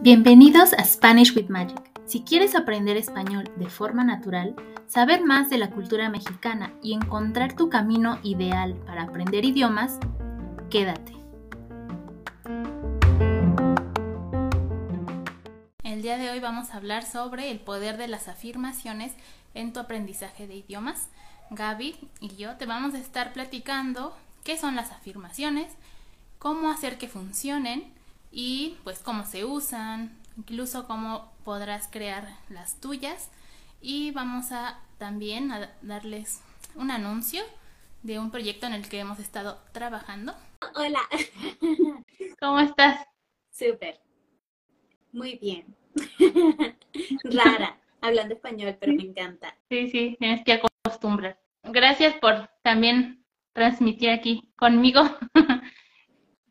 Bienvenidos 0.00 0.74
a 0.74 0.84
Spanish 0.84 1.34
with 1.34 1.48
Magic. 1.48 1.90
Si 2.06 2.22
quieres 2.22 2.54
aprender 2.54 2.96
español 2.96 3.50
de 3.56 3.68
forma 3.68 4.04
natural, 4.04 4.54
saber 4.86 5.24
más 5.24 5.50
de 5.50 5.58
la 5.58 5.70
cultura 5.70 6.08
mexicana 6.08 6.72
y 6.84 6.94
encontrar 6.94 7.56
tu 7.56 7.68
camino 7.68 8.20
ideal 8.22 8.76
para 8.86 9.02
aprender 9.02 9.44
idiomas, 9.44 9.98
quédate. 10.70 11.14
El 15.82 16.02
día 16.02 16.16
de 16.16 16.30
hoy 16.30 16.38
vamos 16.38 16.70
a 16.70 16.76
hablar 16.76 17.04
sobre 17.04 17.50
el 17.50 17.58
poder 17.58 17.96
de 17.96 18.06
las 18.06 18.28
afirmaciones 18.28 19.14
en 19.54 19.72
tu 19.72 19.80
aprendizaje 19.80 20.46
de 20.46 20.54
idiomas. 20.54 21.08
Gaby 21.50 21.96
y 22.20 22.36
yo 22.36 22.56
te 22.56 22.66
vamos 22.66 22.94
a 22.94 22.98
estar 22.98 23.32
platicando 23.32 24.14
qué 24.44 24.56
son 24.56 24.76
las 24.76 24.92
afirmaciones, 24.92 25.72
cómo 26.38 26.70
hacer 26.70 26.98
que 26.98 27.08
funcionen 27.08 27.92
y 28.30 28.76
pues 28.84 28.98
cómo 29.00 29.24
se 29.24 29.44
usan, 29.44 30.16
incluso 30.36 30.86
cómo 30.86 31.32
podrás 31.44 31.88
crear 31.88 32.28
las 32.48 32.80
tuyas 32.80 33.30
y 33.80 34.10
vamos 34.12 34.52
a 34.52 34.78
también 34.98 35.52
a 35.52 35.70
darles 35.82 36.40
un 36.74 36.90
anuncio 36.90 37.42
de 38.02 38.18
un 38.18 38.30
proyecto 38.30 38.66
en 38.66 38.74
el 38.74 38.88
que 38.88 39.00
hemos 39.00 39.18
estado 39.18 39.58
trabajando. 39.72 40.34
Hola. 40.74 41.00
¿Cómo 42.40 42.60
estás? 42.60 43.06
Súper. 43.50 44.00
Muy 45.12 45.36
bien. 45.38 45.74
Rara, 47.24 47.78
hablando 48.00 48.34
español, 48.34 48.76
pero 48.78 48.92
me 48.94 49.02
encanta. 49.02 49.56
Sí, 49.68 49.90
sí, 49.90 50.16
tienes 50.18 50.44
que 50.44 50.52
acostumbrar. 50.52 51.40
Gracias 51.64 52.14
por 52.14 52.48
también 52.62 53.17
transmitir 53.58 54.10
aquí 54.10 54.48
conmigo, 54.56 55.02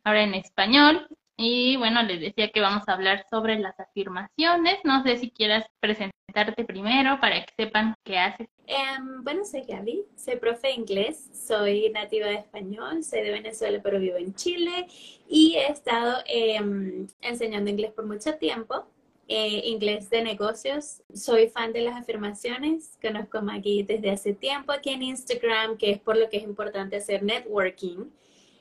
ahora 0.04 0.24
en 0.24 0.34
español. 0.34 1.08
Y 1.40 1.78
bueno, 1.78 2.02
les 2.02 2.20
decía 2.20 2.50
que 2.50 2.62
vamos 2.62 2.84
a 2.88 2.94
hablar 2.94 3.26
sobre 3.30 3.60
las 3.60 3.80
afirmaciones. 3.80 4.80
No 4.84 5.04
sé 5.04 5.18
si 5.18 5.30
quieras 5.30 5.66
presentarte 5.80 6.66
primero 6.66 7.20
para 7.22 7.46
que 7.46 7.54
sepan 7.56 7.96
qué 8.04 8.18
haces. 8.18 8.48
Em, 8.66 9.24
bueno, 9.24 9.46
soy 9.46 9.62
Gaby, 9.62 10.04
soy 10.18 10.36
profe 10.38 10.68
de 10.68 10.74
inglés, 10.74 11.30
soy 11.32 11.90
nativa 11.92 12.28
de 12.28 12.36
español, 12.36 13.04
soy 13.04 13.22
de 13.22 13.32
Venezuela 13.32 13.80
pero 13.82 14.00
vivo 14.00 14.18
en 14.18 14.34
Chile 14.34 14.88
y 15.30 15.56
he 15.56 15.68
estado 15.68 16.18
em, 16.26 17.08
enseñando 17.22 17.70
inglés 17.70 17.94
por 17.94 18.06
mucho 18.06 18.36
tiempo. 18.38 18.88
Eh, 19.30 19.64
inglés 19.66 20.10
de 20.10 20.22
negocios. 20.22 21.04
Soy 21.14 21.50
fan 21.50 21.74
de 21.74 21.82
las 21.82 21.98
afirmaciones. 21.98 22.98
Conozco 23.02 23.40
a 23.40 23.42
Maggie 23.42 23.84
desde 23.84 24.10
hace 24.10 24.34
tiempo 24.34 24.72
aquí 24.72 24.92
en 24.92 25.04
Instagram, 25.04 25.78
que 25.78 25.92
es 25.92 26.00
por 26.00 26.16
lo 26.16 26.30
que 26.30 26.38
es 26.38 26.44
importante 26.44 26.96
hacer 26.96 27.24
networking, 27.24 28.06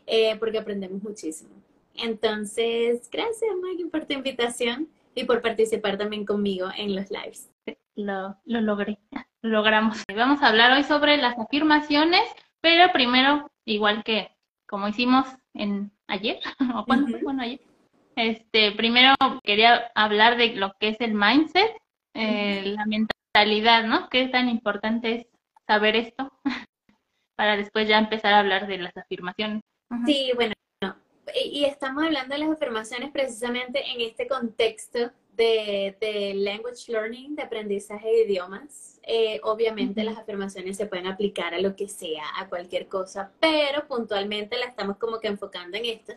eh, 0.06 0.34
porque 0.40 0.58
aprendemos 0.58 1.00
muchísimo. 1.04 1.50
Entonces, 1.94 3.08
gracias 3.10 3.50
Maggie 3.62 3.86
por 3.86 4.06
tu 4.06 4.14
invitación 4.14 4.88
y 5.14 5.22
por 5.22 5.40
participar 5.40 5.98
también 5.98 6.26
conmigo 6.26 6.68
en 6.76 6.96
los 6.96 7.10
lives. 7.10 7.48
Lo, 7.94 8.36
lo 8.44 8.60
logré, 8.60 8.98
lo 9.42 9.50
logramos. 9.50 10.02
Vamos 10.14 10.42
a 10.42 10.48
hablar 10.48 10.72
hoy 10.72 10.82
sobre 10.82 11.16
las 11.16 11.38
afirmaciones, 11.38 12.22
pero 12.60 12.92
primero, 12.92 13.52
igual 13.64 14.02
que 14.02 14.36
como 14.66 14.88
hicimos 14.88 15.28
en 15.54 15.92
ayer, 16.08 16.40
o 16.74 16.84
cuando 16.84 17.16
bueno, 17.22 17.42
ayer, 17.42 17.60
este, 18.16 18.72
primero 18.72 19.14
quería 19.44 19.92
hablar 19.94 20.36
de 20.36 20.54
lo 20.54 20.72
que 20.80 20.88
es 20.88 21.00
el 21.00 21.14
mindset, 21.14 21.70
eh, 22.14 22.62
la 22.64 22.86
mentalidad, 22.86 23.84
¿no? 23.84 24.08
Qué 24.08 24.28
tan 24.28 24.48
importante 24.48 25.14
es 25.14 25.26
saber 25.66 25.96
esto 25.96 26.32
para 27.36 27.56
después 27.56 27.86
ya 27.86 27.98
empezar 27.98 28.32
a 28.32 28.40
hablar 28.40 28.66
de 28.66 28.78
las 28.78 28.96
afirmaciones. 28.96 29.62
Sí, 30.06 30.32
bueno, 30.34 30.54
y 31.34 31.64
estamos 31.64 32.04
hablando 32.04 32.34
de 32.34 32.40
las 32.40 32.50
afirmaciones 32.50 33.10
precisamente 33.10 33.82
en 33.90 34.00
este 34.00 34.26
contexto 34.26 35.10
de, 35.34 35.96
de 36.00 36.34
language 36.34 36.90
learning, 36.90 37.36
de 37.36 37.42
aprendizaje 37.42 38.08
de 38.08 38.22
idiomas. 38.22 39.00
Eh, 39.02 39.40
obviamente 39.42 40.02
las 40.02 40.16
afirmaciones 40.16 40.76
se 40.76 40.86
pueden 40.86 41.06
aplicar 41.06 41.54
a 41.54 41.60
lo 41.60 41.76
que 41.76 41.88
sea, 41.88 42.24
a 42.36 42.48
cualquier 42.48 42.88
cosa, 42.88 43.30
pero 43.40 43.86
puntualmente 43.86 44.56
la 44.56 44.66
estamos 44.66 44.96
como 44.96 45.20
que 45.20 45.28
enfocando 45.28 45.76
en 45.76 45.84
esto. 45.84 46.14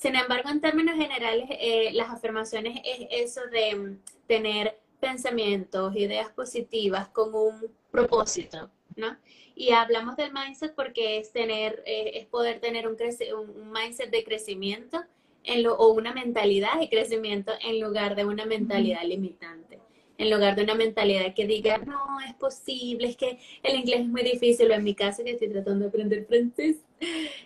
Sin 0.00 0.16
embargo, 0.16 0.48
en 0.48 0.62
términos 0.62 0.96
generales, 0.96 1.44
eh, 1.50 1.90
las 1.92 2.08
afirmaciones 2.08 2.80
es 2.86 3.06
eso 3.10 3.42
de 3.48 3.74
mm, 3.74 3.98
tener 4.26 4.80
pensamientos, 4.98 5.94
ideas 5.94 6.30
positivas 6.30 7.08
con 7.08 7.34
un 7.34 7.70
propósito, 7.90 8.70
¿no? 8.96 9.18
Y 9.54 9.72
hablamos 9.72 10.16
del 10.16 10.32
mindset 10.32 10.74
porque 10.74 11.18
es 11.18 11.32
tener, 11.32 11.82
eh, 11.84 12.12
es 12.14 12.26
poder 12.28 12.60
tener 12.60 12.88
un, 12.88 12.96
un, 12.96 13.72
mindset 13.72 14.10
de 14.10 14.24
crecimiento 14.24 15.02
en 15.44 15.64
lo, 15.64 15.74
o 15.76 15.92
una 15.92 16.14
mentalidad 16.14 16.80
de 16.80 16.88
crecimiento 16.88 17.52
en 17.62 17.78
lugar 17.78 18.16
de 18.16 18.24
una 18.24 18.46
mentalidad 18.46 19.02
limitante. 19.02 19.80
En 20.20 20.28
lugar 20.28 20.54
de 20.54 20.64
una 20.64 20.74
mentalidad 20.74 21.32
que 21.32 21.46
diga, 21.46 21.78
no, 21.78 22.20
es 22.20 22.34
posible, 22.34 23.08
es 23.08 23.16
que 23.16 23.38
el 23.62 23.76
inglés 23.76 24.00
es 24.00 24.06
muy 24.06 24.22
difícil, 24.22 24.70
o 24.70 24.74
en 24.74 24.84
mi 24.84 24.94
caso 24.94 25.24
que 25.24 25.30
estoy 25.30 25.48
tratando 25.48 25.84
de 25.84 25.88
aprender 25.88 26.26
francés, 26.26 26.76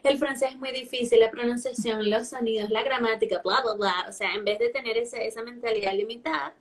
el 0.03 0.19
francés 0.19 0.51
es 0.51 0.59
muy 0.59 0.73
difícil, 0.73 1.21
la 1.21 1.31
pronunciación, 1.31 2.11
los 2.11 2.31
sonidos, 2.31 2.71
la 2.71 2.83
gramática, 2.83 3.41
bla, 3.45 3.63
bla, 3.63 3.75
bla. 3.75 4.07
O 4.09 4.13
sea, 4.13 4.35
en 4.35 4.45
vez 4.45 4.59
de 4.59 4.71
tener 4.71 4.99
esa, 4.99 5.19
esa 5.19 5.45
mentalidad 5.45 5.95
limitada, 5.95 6.53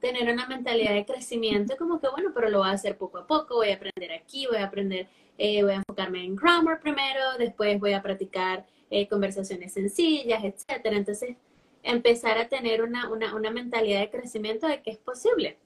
tener 0.00 0.32
una 0.32 0.44
mentalidad 0.48 0.92
de 0.92 1.06
crecimiento, 1.06 1.76
como 1.76 2.00
que 2.00 2.08
bueno, 2.08 2.32
pero 2.34 2.50
lo 2.50 2.58
voy 2.58 2.68
a 2.68 2.72
hacer 2.72 2.98
poco 2.98 3.18
a 3.18 3.26
poco, 3.28 3.54
voy 3.54 3.70
a 3.70 3.76
aprender 3.76 4.10
aquí, 4.10 4.48
voy 4.48 4.56
a 4.56 4.64
aprender, 4.64 5.06
eh, 5.38 5.62
voy 5.62 5.74
a 5.74 5.76
enfocarme 5.76 6.24
en 6.24 6.34
grammar 6.34 6.80
primero, 6.80 7.38
después 7.38 7.78
voy 7.78 7.92
a 7.92 8.02
practicar 8.02 8.66
eh, 8.90 9.06
conversaciones 9.06 9.72
sencillas, 9.72 10.42
etcétera. 10.42 10.96
Entonces, 10.96 11.36
empezar 11.82 12.38
a 12.38 12.48
tener 12.48 12.82
una, 12.82 13.08
una, 13.10 13.34
una 13.34 13.50
mentalidad 13.50 14.00
de 14.00 14.10
crecimiento 14.10 14.66
de 14.66 14.82
que 14.82 14.90
es 14.90 14.98
posible, 14.98 15.58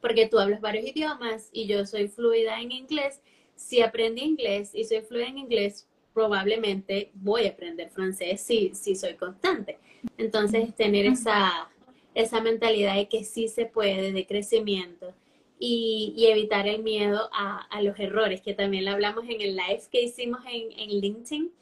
porque 0.00 0.28
tú 0.28 0.38
hablas 0.38 0.60
varios 0.60 0.86
idiomas 0.86 1.48
y 1.52 1.66
yo 1.66 1.86
soy 1.86 2.08
fluida 2.08 2.60
en 2.60 2.72
inglés. 2.72 3.20
Si 3.54 3.80
aprendí 3.80 4.22
inglés 4.22 4.70
y 4.74 4.84
soy 4.84 5.02
fluida 5.02 5.26
en 5.26 5.38
inglés, 5.38 5.88
probablemente 6.12 7.10
voy 7.14 7.46
a 7.46 7.50
aprender 7.50 7.90
francés 7.90 8.40
si, 8.40 8.74
si 8.74 8.94
soy 8.94 9.14
constante. 9.14 9.78
Entonces, 10.18 10.74
tener 10.74 11.06
esa, 11.06 11.70
esa 12.14 12.40
mentalidad 12.40 12.96
de 12.96 13.08
que 13.08 13.24
sí 13.24 13.48
se 13.48 13.66
puede, 13.66 14.12
de 14.12 14.26
crecimiento, 14.26 15.14
y, 15.64 16.26
evitar 16.28 16.66
el 16.66 16.82
miedo 16.82 17.30
a, 17.32 17.80
los 17.82 17.98
errores, 18.00 18.40
que 18.40 18.52
también 18.52 18.84
lo 18.84 18.90
hablamos 18.90 19.24
en 19.24 19.40
el 19.40 19.54
live 19.54 19.82
que 19.92 20.02
hicimos 20.02 20.40
en, 20.46 20.72
en 20.72 21.00
LinkedIn. 21.00 21.52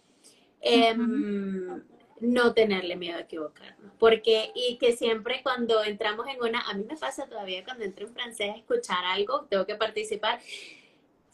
No 2.21 2.55
tenerle 2.55 2.97
miedo 2.97 3.19
a 3.19 3.23
equivocarnos, 3.23 3.93
porque 3.99 4.53
y 4.55 4.77
que 4.79 4.93
siempre 4.93 5.41
cuando 5.43 5.83
entramos 5.83 6.27
en 6.29 6.43
una, 6.43 6.61
a 6.61 6.75
mí 6.75 6.85
me 6.89 6.97
pasa 6.97 7.27
todavía 7.27 7.65
cuando 7.65 7.85
entro 7.85 8.07
en 8.07 8.15
francés 8.15 8.51
a 8.51 8.57
escuchar 8.59 9.05
algo, 9.05 9.47
tengo 9.47 9.67
que 9.67 9.75
participar, 9.75 10.41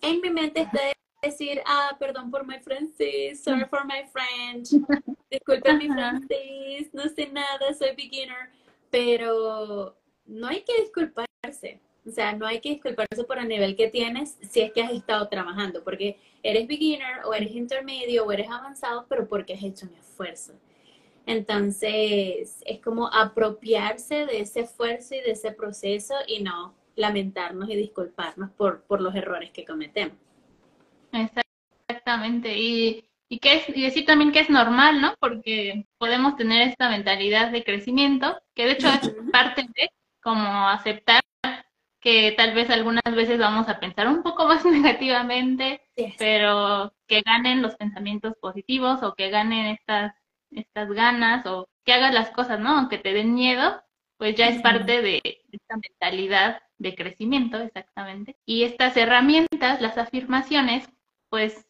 en 0.03 0.21
mi 0.21 0.31
mente 0.31 0.63
está 0.63 0.81
decir, 1.23 1.61
ah, 1.67 1.97
perdón 1.99 2.31
por 2.31 2.47
mi 2.47 2.59
francés, 2.61 3.43
sorry 3.43 3.65
for 3.67 3.85
my 3.85 4.05
French, 4.13 4.71
disculpen 5.31 5.79
mi 5.79 5.89
francés, 5.89 6.89
no 6.93 7.09
sé 7.09 7.29
nada, 7.29 7.75
soy 7.75 7.95
beginner, 7.97 8.51
pero 8.91 9.97
no 10.27 10.47
hay 10.47 10.63
que 10.63 10.83
disculparse. 10.83 11.81
O 12.07 12.11
sea, 12.11 12.33
no 12.35 12.47
hay 12.47 12.61
que 12.61 12.69
disculparse 12.71 13.25
por 13.25 13.39
el 13.39 13.49
nivel 13.49 13.75
que 13.75 13.89
tienes 13.89 14.39
si 14.41 14.61
es 14.61 14.73
que 14.73 14.81
has 14.81 14.93
estado 14.93 15.29
trabajando, 15.29 15.83
porque 15.83 16.17
eres 16.43 16.69
beginner 16.69 17.25
o 17.25 17.35
eres 17.35 17.51
intermedio 17.51 18.25
o 18.25 18.31
eres 18.31 18.49
avanzado, 18.49 19.07
pero 19.09 19.27
porque 19.27 19.55
has 19.55 19.63
hecho 19.63 19.87
un 19.87 19.95
esfuerzo. 19.97 20.53
Entonces, 21.27 22.63
es 22.65 22.81
como 22.83 23.13
apropiarse 23.13 24.27
de 24.27 24.41
ese 24.41 24.61
esfuerzo 24.61 25.15
y 25.17 25.21
de 25.21 25.33
ese 25.33 25.53
proceso 25.53 26.15
y 26.27 26.43
no 26.43 26.75
lamentarnos 26.95 27.69
y 27.69 27.77
disculparnos 27.77 28.51
por, 28.53 28.83
por 28.85 29.01
los 29.01 29.15
errores 29.15 29.51
que 29.51 29.65
cometemos. 29.65 30.17
Exactamente. 31.13 32.57
Y, 32.57 33.11
y, 33.29 33.39
que 33.39 33.57
es, 33.57 33.69
y 33.69 33.83
decir 33.83 34.07
también 34.07 34.33
que 34.33 34.41
es 34.41 34.51
normal, 34.51 35.01
¿no? 35.01 35.15
Porque 35.21 35.87
podemos 35.99 36.37
tener 36.37 36.69
esta 36.69 36.89
mentalidad 36.89 37.51
de 37.51 37.65
crecimiento, 37.65 38.41
que 38.55 38.67
de 38.67 38.72
hecho 38.72 38.89
es 38.89 39.13
parte 39.33 39.67
de 39.75 39.91
como 40.22 40.69
aceptar 40.69 41.21
que 42.07 42.33
tal 42.37 42.55
vez 42.55 42.71
algunas 42.71 43.03
veces 43.17 43.37
vamos 43.37 43.69
a 43.69 43.81
pensar 43.81 44.07
un 44.07 44.22
poco 44.22 44.47
más 44.47 44.65
negativamente, 44.65 45.83
pero 46.19 46.93
que 47.09 47.22
ganen 47.22 47.63
los 47.63 47.75
pensamientos 47.75 48.34
positivos 48.41 49.03
o 49.03 49.15
que 49.15 49.29
ganen 49.29 49.67
estas, 49.67 50.15
estas 50.51 50.91
ganas 50.91 51.47
o 51.47 51.69
que 51.84 51.93
hagas 51.93 52.15
las 52.15 52.31
cosas, 52.31 52.60
¿no? 52.60 52.71
Aunque 52.78 52.98
te 52.98 53.13
den 53.13 53.34
miedo, 53.34 53.83
pues 54.16 54.34
ya 54.34 54.48
es 54.48 54.60
parte 54.63 55.03
de 55.03 55.21
esta 55.53 55.77
mentalidad 55.77 56.63
de 56.78 56.95
crecimiento, 56.95 57.59
exactamente. 57.59 58.37
Y 58.45 58.65
estas 58.65 58.97
herramientas, 58.97 59.81
las 59.81 59.98
afirmaciones, 59.98 60.89
pues 61.28 61.66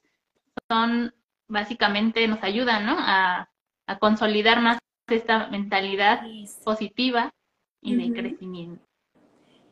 son 0.69 1.15
básicamente 1.49 2.27
nos 2.27 2.43
ayudan, 2.43 2.87
¿no? 2.87 2.97
A, 2.99 3.51
a 3.87 3.99
consolidar 3.99 4.61
más 4.61 4.79
esta 5.09 5.47
mentalidad 5.49 6.23
positiva 6.65 7.33
y 7.81 7.95
de 7.95 8.13
crecimiento. 8.13 8.85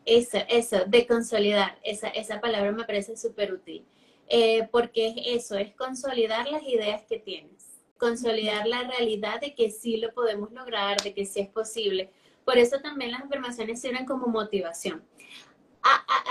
Eso, 0.04 0.38
eso, 0.48 0.84
de 0.86 1.06
consolidar, 1.06 1.78
esa, 1.82 2.08
esa 2.08 2.40
palabra 2.40 2.70
me 2.72 2.84
parece 2.84 3.16
súper 3.16 3.52
útil, 3.54 3.84
eh, 4.28 4.68
porque 4.70 5.08
es 5.08 5.44
eso, 5.44 5.56
es 5.56 5.74
consolidar 5.74 6.46
las 6.48 6.62
ideas 6.62 7.02
que 7.08 7.18
tienes. 7.18 7.63
Consolidar 7.98 8.66
la 8.66 8.82
realidad 8.82 9.40
de 9.40 9.54
que 9.54 9.70
sí 9.70 9.96
lo 9.96 10.12
podemos 10.12 10.52
lograr, 10.52 11.00
de 11.02 11.14
que 11.14 11.26
sí 11.26 11.40
es 11.40 11.48
posible. 11.48 12.10
Por 12.44 12.58
eso 12.58 12.80
también 12.80 13.12
las 13.12 13.22
afirmaciones 13.22 13.80
sirven 13.80 14.06
como 14.06 14.26
motivación. 14.26 15.02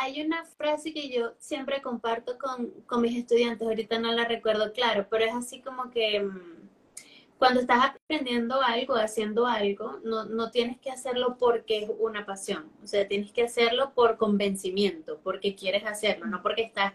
hay 0.02 0.22
una 0.22 0.46
frase 0.46 0.94
que 0.94 1.10
yo 1.10 1.34
siempre 1.40 1.82
comparto 1.82 2.38
con, 2.38 2.72
con, 2.86 3.02
mis 3.02 3.18
estudiantes, 3.18 3.68
ahorita 3.68 4.00
no 4.00 4.12
la 4.12 4.26
recuerdo 4.26 4.74
claro, 4.74 5.08
pero 5.10 5.26
es 5.26 5.34
así 5.34 5.62
como 5.62 5.92
que 5.92 6.20
mm, 6.22 6.70
cuando 7.38 7.62
estás 7.62 7.92
aprendiendo 7.92 8.62
algo, 8.62 8.96
haciendo 8.96 9.46
algo, 9.48 10.00
no, 10.04 10.26
no 10.26 10.52
tienes 10.52 10.80
que 10.80 10.92
hacerlo 10.92 11.38
porque 11.38 11.84
es 11.84 11.92
una 12.00 12.26
pasión, 12.26 12.72
o 12.84 12.88
sea, 12.88 13.08
tienes 13.08 13.32
que 13.32 13.44
hacerlo 13.44 13.94
por 13.94 14.18
convencimiento, 14.18 15.20
porque 15.24 15.56
quieres 15.56 15.86
hacerlo, 15.86 16.26
no 16.28 16.42
porque 16.42 16.64
estás 16.64 16.94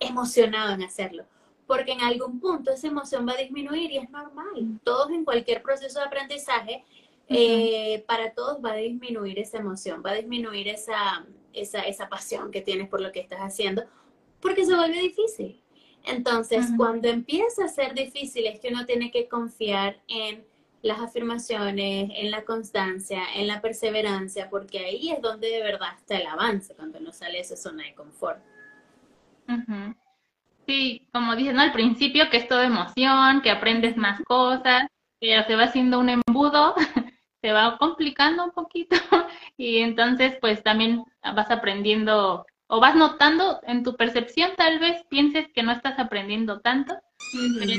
emocionado 0.00 0.74
en 0.74 0.82
hacerlo 0.82 1.26
porque 1.70 1.92
en 1.92 2.00
algún 2.00 2.40
punto 2.40 2.72
esa 2.72 2.88
emoción 2.88 3.24
va 3.28 3.34
a 3.34 3.36
disminuir 3.36 3.92
y 3.92 3.98
es 3.98 4.10
normal. 4.10 4.80
Todos 4.82 5.12
en 5.12 5.24
cualquier 5.24 5.62
proceso 5.62 6.00
de 6.00 6.06
aprendizaje, 6.06 6.84
eh, 7.28 8.02
para 8.08 8.32
todos 8.32 8.58
va 8.58 8.72
a 8.72 8.74
disminuir 8.74 9.38
esa 9.38 9.58
emoción, 9.58 10.02
va 10.04 10.10
a 10.10 10.14
disminuir 10.14 10.66
esa, 10.66 11.24
esa, 11.52 11.82
esa 11.82 12.08
pasión 12.08 12.50
que 12.50 12.60
tienes 12.60 12.88
por 12.88 13.00
lo 13.00 13.12
que 13.12 13.20
estás 13.20 13.38
haciendo, 13.38 13.84
porque 14.40 14.64
se 14.64 14.74
vuelve 14.74 14.98
difícil. 14.98 15.62
Entonces, 16.04 16.66
cuando 16.76 17.06
empieza 17.06 17.66
a 17.66 17.68
ser 17.68 17.94
difícil, 17.94 18.48
es 18.48 18.58
que 18.58 18.70
uno 18.70 18.84
tiene 18.84 19.12
que 19.12 19.28
confiar 19.28 20.00
en 20.08 20.44
las 20.82 20.98
afirmaciones, 20.98 22.10
en 22.16 22.32
la 22.32 22.44
constancia, 22.44 23.22
en 23.36 23.46
la 23.46 23.60
perseverancia, 23.60 24.50
porque 24.50 24.80
ahí 24.80 25.12
es 25.12 25.22
donde 25.22 25.46
de 25.46 25.62
verdad 25.62 25.90
está 25.96 26.16
el 26.16 26.26
avance, 26.26 26.74
cuando 26.74 26.98
no 26.98 27.12
sale 27.12 27.38
esa 27.38 27.56
zona 27.56 27.84
de 27.84 27.94
confort. 27.94 28.40
Sí, 30.70 31.08
como 31.12 31.34
dices, 31.34 31.52
¿no? 31.52 31.62
Al 31.62 31.72
principio 31.72 32.30
que 32.30 32.36
es 32.36 32.46
todo 32.46 32.62
emoción, 32.62 33.40
que 33.42 33.50
aprendes 33.50 33.96
más 33.96 34.20
cosas, 34.22 34.86
pero 35.18 35.42
se 35.42 35.56
va 35.56 35.64
haciendo 35.64 35.98
un 35.98 36.10
embudo, 36.10 36.76
se 37.42 37.50
va 37.50 37.76
complicando 37.76 38.44
un 38.44 38.52
poquito 38.52 38.94
y 39.56 39.78
entonces 39.78 40.36
pues 40.40 40.62
también 40.62 41.02
vas 41.24 41.50
aprendiendo 41.50 42.46
o 42.68 42.78
vas 42.78 42.94
notando 42.94 43.58
en 43.64 43.82
tu 43.82 43.96
percepción 43.96 44.52
tal 44.56 44.78
vez 44.78 45.04
pienses 45.10 45.48
que 45.52 45.64
no 45.64 45.72
estás 45.72 45.98
aprendiendo 45.98 46.60
tanto, 46.60 46.94
pero 47.58 47.72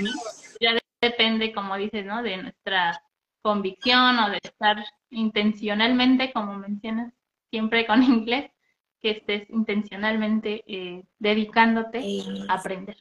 ya 0.60 0.78
depende, 1.00 1.54
como 1.54 1.78
dices, 1.78 2.06
¿no? 2.06 2.22
De 2.22 2.36
nuestra 2.36 3.02
convicción 3.42 4.20
o 4.20 4.30
de 4.32 4.40
estar 4.44 4.86
intencionalmente, 5.12 6.34
como 6.34 6.56
mencionas 6.56 7.14
siempre 7.52 7.88
con 7.88 8.04
inglés, 8.04 8.52
que 9.02 9.12
estés 9.12 9.50
intencionalmente 9.50 10.64
eh, 10.68 11.04
dedicándote 11.20 12.02
a 12.48 12.54
aprender. 12.54 12.98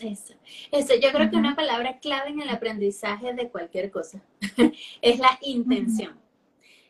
Eso. 0.00 0.34
Eso. 0.72 0.94
Yo 1.00 1.10
creo 1.12 1.30
que 1.30 1.36
una 1.36 1.56
palabra 1.56 1.98
clave 1.98 2.30
en 2.30 2.40
el 2.40 2.50
aprendizaje 2.50 3.32
de 3.32 3.48
cualquier 3.48 3.90
cosa 3.90 4.22
es 5.02 5.18
la 5.18 5.38
intención. 5.42 6.18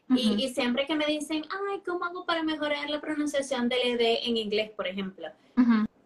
y, 0.08 0.48
siempre 0.50 0.86
que 0.86 0.94
me 0.94 1.06
dicen, 1.06 1.42
ay, 1.50 1.80
¿cómo 1.84 2.04
hago 2.04 2.24
para 2.24 2.42
mejorar 2.42 2.88
la 2.90 3.00
pronunciación 3.00 3.68
del 3.68 4.00
ED 4.00 4.28
en 4.28 4.36
inglés, 4.36 4.70
por 4.70 4.86
ejemplo? 4.86 5.28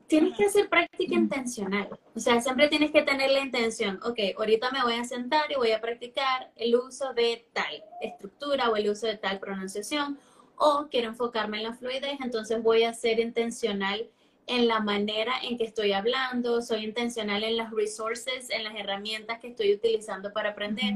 Tienes 0.07 0.37
que 0.37 0.47
hacer 0.47 0.69
práctica 0.69 1.15
intencional. 1.15 1.89
O 2.17 2.19
sea, 2.19 2.41
siempre 2.41 2.69
tienes 2.69 2.91
que 2.91 3.03
tener 3.03 3.31
la 3.31 3.41
intención, 3.41 4.01
ok, 4.03 4.19
ahorita 4.37 4.71
me 4.73 4.83
voy 4.83 4.95
a 4.95 5.05
sentar 5.05 5.53
y 5.53 5.55
voy 5.55 5.73
a 5.73 5.81
practicar 5.81 6.51
el 6.57 6.75
uso 6.75 7.13
de 7.13 7.47
tal 7.53 7.85
estructura 8.01 8.71
o 8.71 8.77
el 8.77 8.91
uso 8.91 9.07
de 9.07 9.19
tal 9.19 9.39
pronunciación 9.39 10.19
o 10.61 10.89
quiero 10.91 11.09
enfocarme 11.09 11.57
en 11.57 11.65
la 11.65 11.73
fluidez, 11.73 12.21
entonces 12.21 12.63
voy 12.63 12.85
a 12.85 12.93
ser 12.93 13.19
intencional 13.19 14.07
en 14.47 14.69
la 14.69 14.81
manera 14.81 15.33
en 15.43 15.57
que 15.57 15.65
estoy 15.65 15.93
hablando, 15.93 16.61
soy 16.61 16.85
intencional 16.85 17.43
en 17.45 17.57
las 17.57 17.71
resources, 17.71 18.51
en 18.51 18.65
las 18.65 18.75
herramientas 18.75 19.39
que 19.39 19.49
estoy 19.49 19.73
utilizando 19.73 20.33
para 20.33 20.51
aprender, 20.51 20.95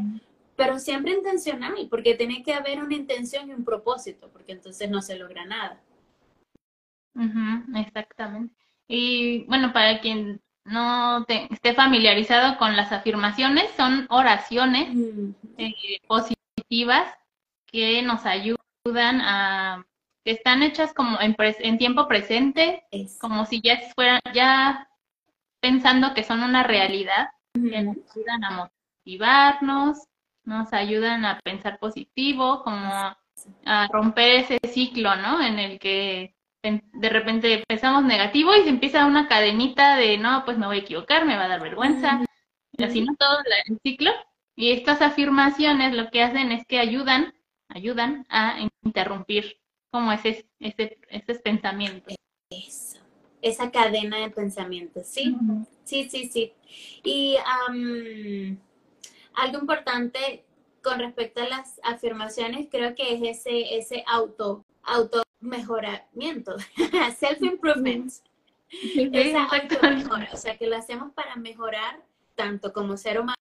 pero 0.54 0.78
siempre 0.78 1.12
intencional, 1.12 1.86
porque 1.88 2.14
tiene 2.14 2.42
que 2.42 2.52
haber 2.52 2.82
una 2.82 2.94
intención 2.94 3.48
y 3.48 3.52
un 3.52 3.64
propósito, 3.64 4.28
porque 4.32 4.52
entonces 4.52 4.90
no 4.90 5.00
se 5.00 5.16
logra 5.16 5.46
nada. 5.46 5.80
exactamente. 7.74 8.54
Y 8.86 9.44
bueno, 9.44 9.72
para 9.72 10.00
quien 10.00 10.42
no 10.64 11.24
esté 11.26 11.72
familiarizado 11.74 12.58
con 12.58 12.76
las 12.76 12.92
afirmaciones, 12.92 13.70
son 13.78 14.06
oraciones 14.10 14.88
eh, 15.56 15.72
positivas 16.06 17.08
que 17.66 18.02
nos 18.02 18.26
ayudan 18.26 18.63
ayudan 18.84 19.20
a 19.22 19.86
que 20.24 20.32
están 20.32 20.62
hechas 20.62 20.92
como 20.92 21.18
en, 21.20 21.34
en 21.38 21.78
tiempo 21.78 22.06
presente, 22.06 22.84
como 23.18 23.46
si 23.46 23.60
ya 23.62 23.78
fueran, 23.94 24.20
ya 24.34 24.88
pensando 25.60 26.12
que 26.14 26.22
son 26.22 26.42
una 26.42 26.62
realidad, 26.62 27.28
que 27.54 27.82
nos 27.82 27.96
ayudan 28.14 28.44
a 28.44 28.70
motivarnos, 29.04 29.98
nos 30.44 30.72
ayudan 30.72 31.24
a 31.24 31.40
pensar 31.40 31.78
positivo, 31.78 32.62
como 32.62 32.90
a, 33.64 33.88
romper 33.90 34.36
ese 34.36 34.58
ciclo, 34.68 35.16
¿no? 35.16 35.42
En 35.42 35.58
el 35.58 35.78
que 35.78 36.34
de 36.62 37.08
repente 37.10 37.54
empezamos 37.54 38.04
negativo 38.04 38.54
y 38.54 38.62
se 38.62 38.70
empieza 38.70 39.06
una 39.06 39.28
cadenita 39.28 39.96
de, 39.96 40.16
no, 40.18 40.44
pues 40.44 40.56
me 40.58 40.66
voy 40.66 40.76
a 40.76 40.80
equivocar, 40.80 41.26
me 41.26 41.36
va 41.36 41.44
a 41.44 41.48
dar 41.48 41.60
vergüenza, 41.60 42.20
y 42.72 42.84
así, 42.84 43.02
¿no? 43.02 43.14
Todo 43.16 43.38
el 43.66 43.78
ciclo. 43.82 44.10
Y 44.56 44.72
estas 44.72 45.02
afirmaciones 45.02 45.94
lo 45.94 46.10
que 46.10 46.22
hacen 46.22 46.52
es 46.52 46.66
que 46.66 46.78
ayudan 46.78 47.34
ayudan 47.74 48.24
a 48.30 48.66
interrumpir 48.82 49.58
como 49.90 50.12
ese, 50.12 50.46
ese, 50.60 50.98
ese 51.08 51.34
pensamiento. 51.34 52.14
Eso, 52.50 52.98
esa 53.42 53.70
cadena 53.70 54.18
de 54.18 54.30
pensamientos, 54.30 55.06
¿sí? 55.06 55.36
Sí, 55.84 56.08
sí, 56.08 56.30
sí. 56.32 56.52
Y 57.02 57.36
algo 59.34 59.58
importante 59.58 60.44
con 60.82 60.98
respecto 60.98 61.42
a 61.42 61.48
las 61.48 61.80
afirmaciones, 61.82 62.68
creo 62.70 62.94
que 62.94 63.14
es 63.14 63.38
ese, 63.38 63.76
ese 63.76 64.04
auto, 64.06 64.64
auto 64.82 65.22
mejoramiento, 65.40 66.56
self-improvement. 67.18 68.12
esa 69.12 69.44
auto 69.44 69.76
o 70.32 70.36
sea, 70.36 70.56
que 70.56 70.66
lo 70.66 70.76
hacemos 70.76 71.12
para 71.12 71.36
mejorar 71.36 72.02
tanto 72.34 72.72
como 72.72 72.96
ser 72.96 73.20
humano 73.20 73.34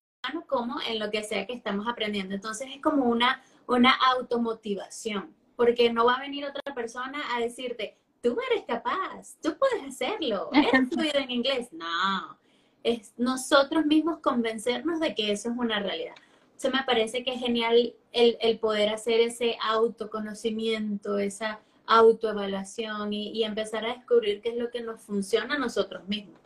como 0.48 0.80
en 0.82 1.00
lo 1.00 1.12
que 1.12 1.24
sea 1.24 1.46
que 1.46 1.54
estamos 1.54 1.88
aprendiendo. 1.88 2.34
Entonces 2.34 2.70
es 2.74 2.82
como 2.82 3.06
una 3.06 3.42
una 3.68 3.94
automotivación, 4.16 5.36
porque 5.56 5.92
no 5.92 6.06
va 6.06 6.16
a 6.16 6.22
venir 6.22 6.46
otra 6.46 6.74
persona 6.74 7.22
a 7.36 7.40
decirte, 7.40 7.98
tú 8.22 8.38
eres 8.52 8.66
capaz, 8.66 9.38
tú 9.42 9.56
puedes 9.58 9.84
hacerlo, 9.86 10.50
eres 10.54 10.90
fluido 10.90 11.20
en 11.20 11.32
inglés. 11.32 11.72
No, 11.72 12.40
es 12.84 13.14
nosotros 13.18 13.86
mismos 13.86 14.20
convencernos 14.20 15.00
de 15.00 15.14
que 15.14 15.32
eso 15.32 15.50
es 15.50 15.58
una 15.58 15.80
realidad. 15.80 16.16
Se 16.56 16.70
me 16.70 16.84
parece 16.86 17.24
que 17.24 17.34
es 17.34 17.40
genial 17.40 17.94
el, 18.14 18.60
poder 18.60 18.90
hacer 18.90 19.20
ese 19.20 19.58
autoconocimiento, 19.62 21.18
esa 21.18 21.60
autoevaluación 21.86 23.12
y, 23.12 23.32
y, 23.32 23.44
empezar 23.44 23.86
a 23.86 23.96
descubrir 23.96 24.42
qué 24.42 24.50
es 24.50 24.56
lo 24.56 24.72
que 24.72 24.82
nos 24.82 25.02
funciona 25.02 25.56
a 25.56 25.60
nosotros 25.60 26.08
mismos. 26.08 26.40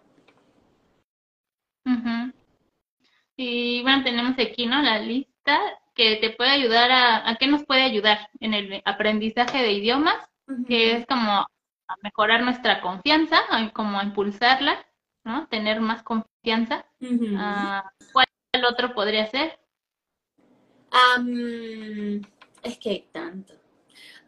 Y 3.39 3.83
bueno, 3.83 4.03
tenemos 4.03 4.33
aquí, 4.39 4.65
¿no? 4.65 4.81
La 4.81 4.99
lista 4.99 5.59
que 5.97 6.17
te 6.17 6.29
puede 6.29 6.51
ayudar 6.51 6.91
a, 6.91 7.27
¿a 7.27 7.35
qué 7.35 7.47
nos 7.47 7.65
puede 7.65 7.81
ayudar 7.81 8.29
en 8.39 8.53
el 8.53 8.81
aprendizaje 8.85 9.57
de 9.57 9.73
idiomas? 9.73 10.15
Que 10.67 10.95
es 10.95 11.05
como 11.07 11.31
a 11.31 11.95
mejorar 12.03 12.41
nuestra 12.43 12.79
confianza, 12.79 13.41
como 13.73 13.99
a 13.99 14.03
impulsarla, 14.03 14.85
¿no? 15.25 15.47
Tener 15.47 15.81
más 15.81 16.03
confianza. 16.03 16.85
Ah, 17.37 17.91
¿Cuál 18.13 18.27
otro 18.69 18.93
podría 18.93 19.25
ser? 19.25 19.59
es 22.63 22.77
que 22.77 22.89
hay 22.89 23.09
tanto. 23.11 23.53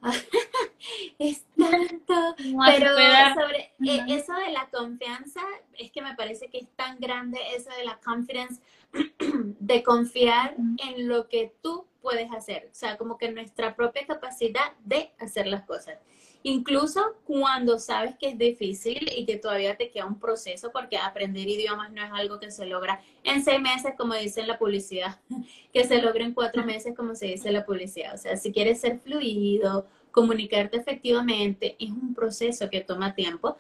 es 1.20 1.46
tanto. 1.58 2.36
Pero 2.38 2.96
sobre 3.36 3.74
e, 3.86 4.16
eso 4.16 4.34
de 4.34 4.52
la 4.52 4.68
confianza, 4.72 5.42
es 5.78 5.92
que 5.92 6.02
me 6.02 6.16
parece 6.16 6.50
que 6.50 6.60
es 6.60 6.68
tan 6.76 7.00
grande 7.00 7.40
eso 7.56 7.70
de 7.78 7.86
la 7.86 8.00
confidence, 8.04 8.62
de 9.60 9.84
confiar 9.84 10.56
en 10.58 11.08
lo 11.08 11.28
que 11.28 11.54
tú 11.62 11.86
puedes 12.02 12.32
hacer. 12.32 12.70
O 12.72 12.76
sea, 12.76 12.98
como 12.98 13.18
que 13.18 13.32
nuestra 13.32 13.76
propia 13.76 14.06
capacidad 14.06 14.74
de 14.84 15.12
hacer 15.20 15.48
las 15.48 15.64
cosas. 15.64 15.98
Incluso 16.44 17.18
cuando 17.26 17.80
sabes 17.80 18.16
que 18.18 18.30
es 18.30 18.38
difícil 18.38 19.10
y 19.14 19.26
que 19.26 19.36
todavía 19.36 19.76
te 19.76 19.90
queda 19.90 20.06
un 20.06 20.20
proceso, 20.20 20.72
porque 20.72 20.98
aprender 20.98 21.48
idiomas 21.48 21.92
no 21.92 22.02
es 22.02 22.12
algo 22.14 22.40
que 22.40 22.50
se 22.50 22.66
logra 22.66 23.02
en 23.24 23.44
seis 23.44 23.60
meses, 23.60 23.94
como 23.98 24.14
dice 24.14 24.46
la 24.46 24.58
publicidad, 24.58 25.20
que 25.74 25.84
se 25.84 26.02
logra 26.02 26.24
en 26.24 26.34
cuatro 26.34 26.64
meses, 26.64 26.96
como 26.96 27.14
se 27.14 27.28
dice 27.28 27.52
la 27.52 27.66
publicidad. 27.66 28.16
O 28.16 28.18
sea, 28.18 28.38
si 28.38 28.54
quieres 28.54 28.80
ser 28.80 29.00
fluido, 29.00 29.86
comunicarte 30.12 30.78
efectivamente, 30.78 31.76
es 31.78 31.90
un 31.90 32.14
proceso 32.14 32.70
que 32.70 32.82
toma 32.82 33.14
tiempo. 33.14 33.58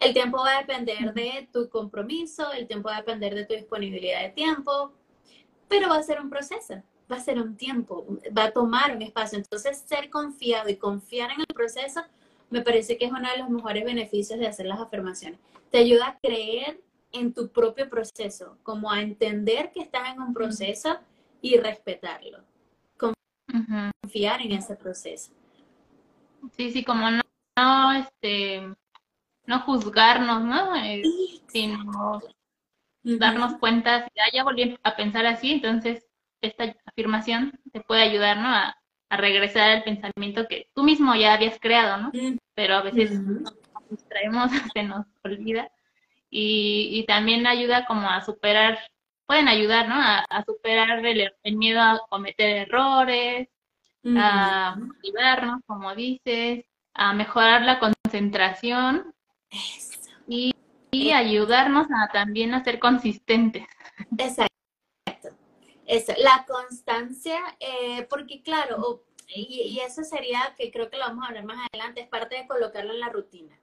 El 0.00 0.14
tiempo 0.14 0.38
va 0.38 0.56
a 0.56 0.60
depender 0.60 1.12
de 1.12 1.48
tu 1.52 1.68
compromiso, 1.68 2.50
el 2.52 2.66
tiempo 2.66 2.88
va 2.88 2.96
a 2.96 3.00
depender 3.00 3.34
de 3.34 3.44
tu 3.44 3.54
disponibilidad 3.54 4.22
de 4.22 4.30
tiempo, 4.30 4.92
pero 5.68 5.90
va 5.90 5.98
a 5.98 6.02
ser 6.02 6.20
un 6.20 6.30
proceso 6.30 6.82
va 7.10 7.16
a 7.16 7.20
ser 7.20 7.38
un 7.42 7.56
tiempo, 7.56 8.06
va 8.36 8.44
a 8.44 8.52
tomar 8.52 8.96
un 8.96 9.02
espacio. 9.02 9.36
Entonces, 9.36 9.84
ser 9.86 10.08
confiado 10.08 10.70
y 10.70 10.76
confiar 10.76 11.30
en 11.30 11.40
el 11.40 11.46
proceso 11.54 12.00
me 12.52 12.60
parece 12.60 12.98
que 12.98 13.06
es 13.06 13.10
uno 13.10 13.28
de 13.30 13.38
los 13.38 13.48
mejores 13.48 13.84
beneficios 13.84 14.38
de 14.38 14.46
hacer 14.46 14.66
las 14.66 14.78
afirmaciones. 14.78 15.40
Te 15.70 15.78
ayuda 15.78 16.08
a 16.08 16.18
creer 16.18 16.78
en 17.10 17.32
tu 17.32 17.48
propio 17.48 17.88
proceso, 17.88 18.58
como 18.62 18.90
a 18.90 19.00
entender 19.00 19.72
que 19.72 19.80
estás 19.80 20.10
en 20.10 20.20
un 20.20 20.34
proceso 20.34 20.98
y 21.40 21.56
respetarlo, 21.56 22.38
confiar 22.96 24.42
en 24.42 24.52
ese 24.52 24.76
proceso. 24.76 25.32
Sí, 26.56 26.70
sí, 26.70 26.84
como 26.84 27.10
no, 27.10 27.22
no 27.56 27.92
este, 27.92 28.74
no 29.46 29.60
juzgarnos, 29.60 30.42
¿no? 30.44 30.76
Eh, 30.76 31.02
sino 31.48 32.20
darnos 33.02 33.54
cuenta, 33.58 34.04
si 34.04 34.36
ya 34.36 34.44
volví 34.44 34.78
a 34.82 34.96
pensar 34.96 35.26
así, 35.26 35.52
entonces 35.52 36.06
esta 36.40 36.76
afirmación 36.84 37.58
te 37.72 37.80
puede 37.80 38.02
ayudar, 38.02 38.36
¿no? 38.38 38.48
A, 38.48 38.76
regresar 39.16 39.70
al 39.70 39.84
pensamiento 39.84 40.46
que 40.48 40.68
tú 40.74 40.82
mismo 40.82 41.14
ya 41.14 41.34
habías 41.34 41.58
creado, 41.60 41.96
¿no? 41.98 42.12
Pero 42.54 42.76
a 42.76 42.82
veces 42.82 43.12
nos 43.20 43.54
distraemos, 43.90 44.50
se 44.74 44.82
nos 44.82 45.06
olvida. 45.22 45.70
Y, 46.30 46.88
y, 46.92 47.04
también 47.04 47.46
ayuda 47.46 47.84
como 47.84 48.08
a 48.08 48.24
superar, 48.24 48.78
pueden 49.26 49.48
ayudar, 49.48 49.88
¿no? 49.88 49.96
A, 49.96 50.44
superar 50.46 51.04
el, 51.04 51.56
miedo 51.56 51.80
a 51.80 52.00
cometer 52.08 52.68
errores, 52.68 53.48
a 54.16 54.76
motivarnos, 54.78 55.60
como 55.66 55.94
dices, 55.94 56.64
a 56.94 57.12
mejorar 57.12 57.62
la 57.62 57.78
concentración 57.78 59.14
y, 60.26 60.54
y, 60.90 61.10
ayudarnos 61.10 61.86
a 61.90 62.10
también 62.12 62.54
a 62.54 62.64
ser 62.64 62.78
consistentes. 62.78 63.66
Exacto. 64.16 64.51
Eso, 65.86 66.12
la 66.18 66.46
constancia, 66.46 67.38
eh, 67.58 68.06
porque 68.08 68.42
claro, 68.42 69.02
y, 69.34 69.80
eso 69.80 70.04
sería, 70.04 70.54
que 70.56 70.70
creo 70.70 70.90
que 70.90 70.96
lo 70.96 71.04
vamos 71.04 71.24
a 71.24 71.28
hablar 71.28 71.44
más 71.44 71.68
adelante, 71.72 72.02
es 72.02 72.08
parte 72.08 72.36
de 72.36 72.46
colocarlo 72.46 72.92
en 72.92 73.00
la 73.00 73.08
rutina. 73.08 73.58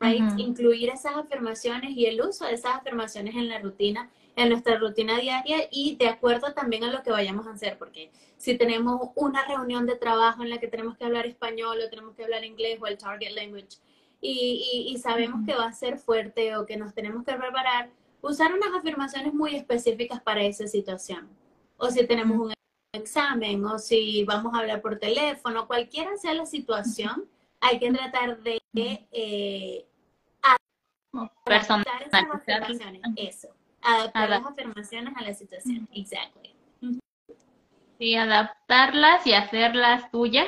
Right? 0.00 0.36
Incluir 0.36 0.90
esas 0.90 1.16
afirmaciones 1.16 1.92
y 1.96 2.06
el 2.06 2.20
uso 2.20 2.44
de 2.44 2.54
esas 2.54 2.76
afirmaciones 2.76 3.36
en 3.36 3.48
la 3.48 3.60
rutina, 3.60 4.10
en 4.34 4.48
nuestra 4.48 4.76
rutina 4.76 5.18
diaria 5.18 5.68
y 5.70 5.94
de 5.96 6.08
acuerdo 6.08 6.52
también 6.54 6.82
a 6.84 6.90
lo 6.90 7.02
que 7.02 7.12
vayamos 7.12 7.46
a 7.46 7.52
hacer, 7.52 7.78
porque 7.78 8.10
si 8.36 8.56
tenemos 8.56 9.10
una 9.14 9.46
reunión 9.46 9.86
de 9.86 9.94
trabajo 9.94 10.42
en 10.42 10.50
la 10.50 10.58
que 10.58 10.66
tenemos 10.66 10.96
que 10.96 11.04
hablar 11.04 11.26
español 11.26 11.78
o 11.80 11.90
tenemos 11.90 12.16
que 12.16 12.24
hablar 12.24 12.44
inglés 12.44 12.78
o 12.80 12.86
el 12.86 12.98
target 12.98 13.32
language 13.32 13.78
y, 14.20 14.86
y, 14.88 14.98
sabemos 14.98 15.44
que 15.44 15.54
va 15.54 15.66
a 15.66 15.72
ser 15.72 15.98
fuerte 15.98 16.56
o 16.56 16.64
que 16.64 16.76
nos 16.76 16.94
tenemos 16.94 17.24
que 17.24 17.34
preparar, 17.34 17.90
usar 18.22 18.54
unas 18.54 18.72
afirmaciones 18.72 19.34
muy 19.34 19.54
específicas 19.54 20.22
para 20.22 20.42
esa 20.42 20.66
situación. 20.66 21.28
O 21.76 21.90
si 21.90 22.06
tenemos 22.06 22.38
un 22.38 22.54
examen, 22.92 23.64
o 23.66 23.78
si 23.78 24.24
vamos 24.24 24.54
a 24.54 24.58
hablar 24.60 24.80
por 24.80 24.98
teléfono, 24.98 25.66
cualquiera 25.66 26.16
sea 26.16 26.32
la 26.32 26.46
situación, 26.46 27.24
hay 27.60 27.78
que 27.78 27.92
tratar 27.92 28.38
de 28.42 28.62
eh, 28.72 29.86
adaptar 31.12 32.02
esas 32.02 32.24
afirmaciones. 32.32 33.02
Eso, 33.16 33.48
adaptar 33.82 34.30
las 34.30 34.46
afirmaciones 34.46 35.14
a 35.16 35.22
la 35.22 35.34
situación. 35.34 35.88
Exactly. 35.92 36.54
Sí, 37.98 38.16
adaptarlas 38.16 39.26
y 39.26 39.32
hacerlas 39.32 40.10
tuyas, 40.10 40.46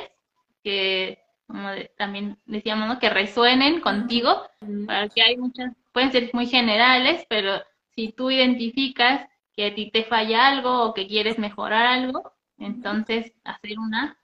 que 0.63 1.19
como 1.47 1.69
también 1.97 2.37
decíamos, 2.45 2.87
¿no? 2.87 2.99
que 2.99 3.09
resuenen 3.09 3.79
contigo, 3.81 4.41
para 4.87 5.07
que 5.09 5.21
hay 5.21 5.37
muchas 5.37 5.71
pueden 5.95 6.11
ser 6.11 6.29
muy 6.33 6.45
generales, 6.47 7.25
pero 7.29 7.61
si 7.95 8.11
tú 8.11 8.29
identificas 8.29 9.29
que 9.55 9.67
a 9.67 9.73
ti 9.73 9.91
te 9.91 10.03
falla 10.03 10.45
algo 10.45 10.83
o 10.83 10.93
que 10.93 11.07
quieres 11.07 11.39
mejorar 11.39 11.87
algo, 11.87 12.33
entonces 12.57 13.31
hacer 13.45 13.79
una 13.79 14.19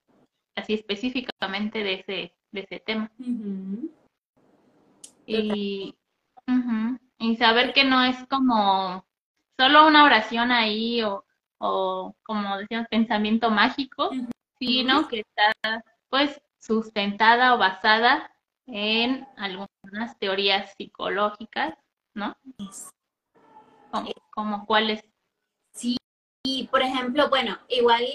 así 0.54 0.74
específicamente 0.74 1.82
de 1.82 1.94
ese, 1.94 2.36
de 2.52 2.60
ese 2.60 2.80
tema. 2.82 3.10
y, 5.26 5.96
y 7.20 7.36
saber 7.38 7.72
que 7.72 7.86
no 7.86 8.04
es 8.04 8.18
como 8.28 9.06
solo 9.58 9.88
una 9.88 10.04
oración 10.04 10.52
ahí 10.52 11.02
o, 11.04 11.24
o 11.58 12.14
como 12.24 12.58
decíamos, 12.58 12.90
pensamiento 12.90 13.50
mágico, 13.50 14.10
sino 14.60 15.08
que 15.08 15.22
está 15.22 15.86
pues 16.10 16.42
sustentada 16.60 17.56
o 17.56 17.58
basada 17.58 18.31
en 18.72 19.28
algunas 19.36 20.18
teorías 20.18 20.74
psicológicas, 20.78 21.76
¿no? 22.16 22.36
Como, 24.32 24.66
cuáles. 24.66 25.04
Sí, 25.74 25.98
y 26.44 26.68
por 26.68 26.82
ejemplo, 26.82 27.30
bueno, 27.30 27.60
igual 27.68 28.06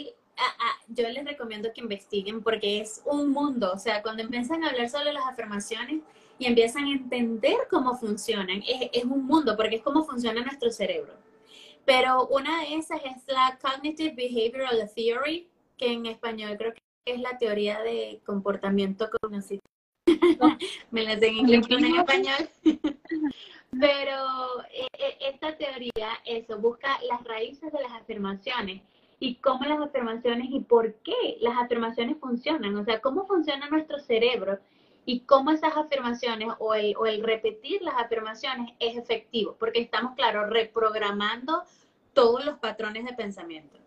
yo 0.89 1.09
les 1.09 1.25
recomiendo 1.25 1.73
que 1.73 1.83
investiguen 1.83 2.43
porque 2.43 2.81
es 2.81 3.03
un 3.05 3.31
mundo, 3.31 3.73
o 3.73 3.79
sea, 3.79 4.03
cuando 4.03 4.23
empiezan 4.23 4.65
a 4.65 4.71
hablar 4.71 4.89
sobre 4.89 5.13
las 5.13 5.27
afirmaciones 5.27 6.03
y 6.39 6.47
empiezan 6.47 6.85
a 6.87 6.93
entender 6.93 7.57
cómo 7.71 7.97
funcionan, 7.97 8.63
es, 8.67 8.91
es 8.93 9.05
un 9.05 9.27
mundo 9.27 9.57
porque 9.57 9.77
es 9.77 9.83
cómo 9.83 10.05
funciona 10.05 10.43
nuestro 10.43 10.71
cerebro. 10.71 11.15
Pero 11.85 12.27
una 12.29 12.63
de 12.63 12.77
esas 12.77 13.01
es 13.05 13.23
la 13.29 13.59
Cognitive 13.61 14.15
Behavioral 14.15 14.91
Theory, 14.95 15.49
que 15.77 15.93
en 15.93 16.07
español 16.07 16.57
creo 16.57 16.73
que 16.73 16.81
es 17.05 17.21
la 17.21 17.39
teoría 17.39 17.81
de 17.81 18.21
comportamiento 18.25 19.09
cognitivo 19.21 19.63
me 20.91 21.03
las 21.03 21.23
en 21.23 21.35
inglés 21.35 21.67
en 21.69 21.97
español. 21.97 22.51
Pero 23.81 24.65
eh, 24.73 24.87
eh, 24.99 25.19
esta 25.33 25.57
teoría, 25.57 26.09
eso, 26.25 26.59
busca 26.59 26.99
las 27.09 27.23
raíces 27.25 27.73
de 27.73 27.83
las 27.83 27.93
afirmaciones 27.93 28.83
y 29.19 29.37
cómo 29.37 29.65
las 29.65 29.81
afirmaciones 29.81 30.49
y 30.51 30.61
por 30.61 30.95
qué 30.97 31.39
las 31.41 31.59
afirmaciones 31.59 32.17
funcionan, 32.19 32.77
o 32.77 32.85
sea, 32.85 33.01
cómo 33.01 33.27
funciona 33.27 33.69
nuestro 33.69 33.99
cerebro 33.99 34.59
y 35.05 35.21
cómo 35.21 35.51
esas 35.51 35.77
afirmaciones 35.77 36.49
o 36.59 36.75
el, 36.75 36.95
o 36.97 37.07
el 37.07 37.23
repetir 37.23 37.83
las 37.83 37.95
afirmaciones 37.97 38.73
es 38.79 38.97
efectivo, 38.97 39.57
porque 39.59 39.81
estamos, 39.81 40.15
claro, 40.15 40.49
reprogramando 40.49 41.63
todos 42.17 42.43
los 42.47 42.59
patrones 42.59 43.05
de 43.05 43.13
pensamiento. 43.13 43.79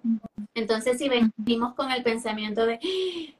Entonces, 0.53 0.99
si 0.99 1.09
venimos 1.09 1.73
con 1.73 1.91
el 1.91 2.03
pensamiento 2.03 2.63
de, 2.67 2.79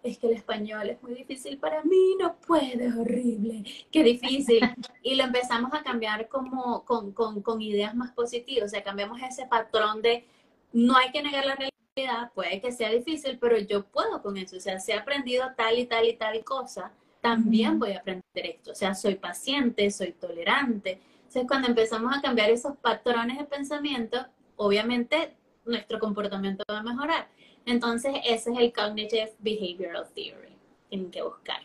es 0.02 0.18
que 0.18 0.26
el 0.26 0.34
español 0.34 0.90
es 0.90 1.04
muy 1.04 1.14
difícil 1.14 1.60
para 1.60 1.84
mí, 1.84 2.16
no 2.20 2.38
puede, 2.38 2.88
es 2.88 2.96
horrible, 2.96 3.64
qué 3.92 4.04
difícil, 4.04 4.62
y 5.04 5.14
lo 5.14 5.26
empezamos 5.26 5.72
a 5.76 5.84
cambiar 5.84 6.28
como 6.28 6.84
con, 6.86 7.12
con, 7.12 7.44
con 7.44 7.62
ideas 7.62 7.94
más 7.94 8.14
positivas, 8.14 8.66
o 8.66 8.70
sea, 8.70 8.84
cambiamos 8.84 9.22
ese 9.22 9.46
patrón 9.46 10.02
de, 10.02 10.26
no 10.74 10.98
hay 10.98 11.12
que 11.12 11.22
negar 11.22 11.46
la 11.46 11.56
realidad, 11.56 12.32
puede 12.34 12.60
que 12.60 12.72
sea 12.72 12.90
difícil, 12.90 13.38
pero 13.38 13.60
yo 13.60 13.86
puedo 13.86 14.24
con 14.24 14.38
eso, 14.38 14.58
o 14.58 14.60
sea, 14.60 14.80
si 14.80 14.92
he 14.92 14.96
aprendido 14.96 15.52
tal 15.56 15.78
y 15.78 15.86
tal 15.86 16.08
y 16.08 16.14
tal 16.14 16.44
cosa, 16.44 16.92
también 17.22 17.78
voy 17.78 17.92
a 17.92 18.00
aprender 18.00 18.24
esto, 18.34 18.72
o 18.72 18.76
sea, 18.76 18.96
soy 18.96 19.16
paciente, 19.16 19.92
soy 19.92 20.14
tolerante. 20.14 21.00
Entonces, 21.18 21.46
cuando 21.48 21.68
empezamos 21.68 22.18
a 22.18 22.22
cambiar 22.22 22.50
esos 22.50 22.76
patrones 22.78 23.38
de 23.38 23.44
pensamiento, 23.44 24.26
obviamente 24.60 25.36
nuestro 25.66 26.00
comportamiento 26.00 26.64
va 26.70 26.80
a 26.80 26.84
mejorar. 26.84 27.30
Entonces, 27.66 28.16
ese 28.26 28.52
es 28.52 28.60
el 28.60 28.74
Cognitive 28.74 29.34
Behavioral 29.40 30.08
Theory. 30.14 30.56
Tienen 30.90 31.12
que 31.12 31.22
buscar. 31.22 31.62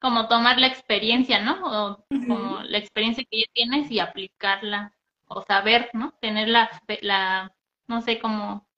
Como 0.00 0.28
tomar 0.28 0.58
la 0.58 0.66
experiencia, 0.66 1.42
¿no? 1.42 1.58
O 1.64 2.04
como 2.08 2.62
la 2.62 2.78
experiencia 2.78 3.24
que 3.28 3.40
ya 3.40 3.46
tienes 3.52 3.90
y 3.90 3.98
aplicarla. 3.98 4.92
O 5.28 5.42
saber, 5.42 5.90
¿no? 5.92 6.12
Tener 6.20 6.48
la, 6.48 6.70
la 7.00 7.52
no 7.88 8.00
sé, 8.02 8.20
como 8.20 8.68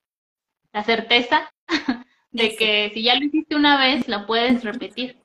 la 0.73 0.83
certeza 0.83 1.51
de 2.31 2.55
que 2.55 2.89
si 2.93 3.03
ya 3.03 3.15
lo 3.15 3.25
hiciste 3.25 3.55
una 3.55 3.77
vez, 3.77 4.07
la 4.07 4.25
puedes 4.25 4.63
repetir. 4.63 5.21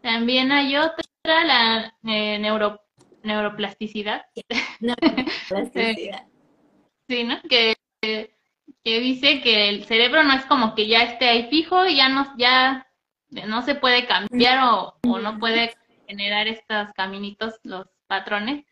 También 0.00 0.52
hay 0.52 0.76
otra, 0.76 1.04
la 1.24 1.94
eh, 2.04 2.38
neuro 2.38 2.80
neuroplasticidad. 3.22 4.26
sí, 7.08 7.24
¿no? 7.24 7.40
Que, 7.48 7.76
que 8.00 9.00
dice 9.00 9.40
que 9.40 9.68
el 9.68 9.84
cerebro 9.84 10.22
no 10.22 10.34
es 10.34 10.44
como 10.46 10.74
que 10.74 10.86
ya 10.86 11.02
esté 11.02 11.28
ahí 11.28 11.48
fijo 11.50 11.86
y 11.86 11.96
ya 11.96 12.08
no, 12.08 12.34
ya 12.36 12.86
no 13.30 13.62
se 13.62 13.74
puede 13.74 14.06
cambiar 14.06 14.60
o, 14.64 14.98
no 15.02 15.38
puede 15.38 15.74
generar 16.06 16.48
estos 16.48 16.92
caminitos, 16.94 17.54
los 17.64 17.86
patrones. 18.06 18.64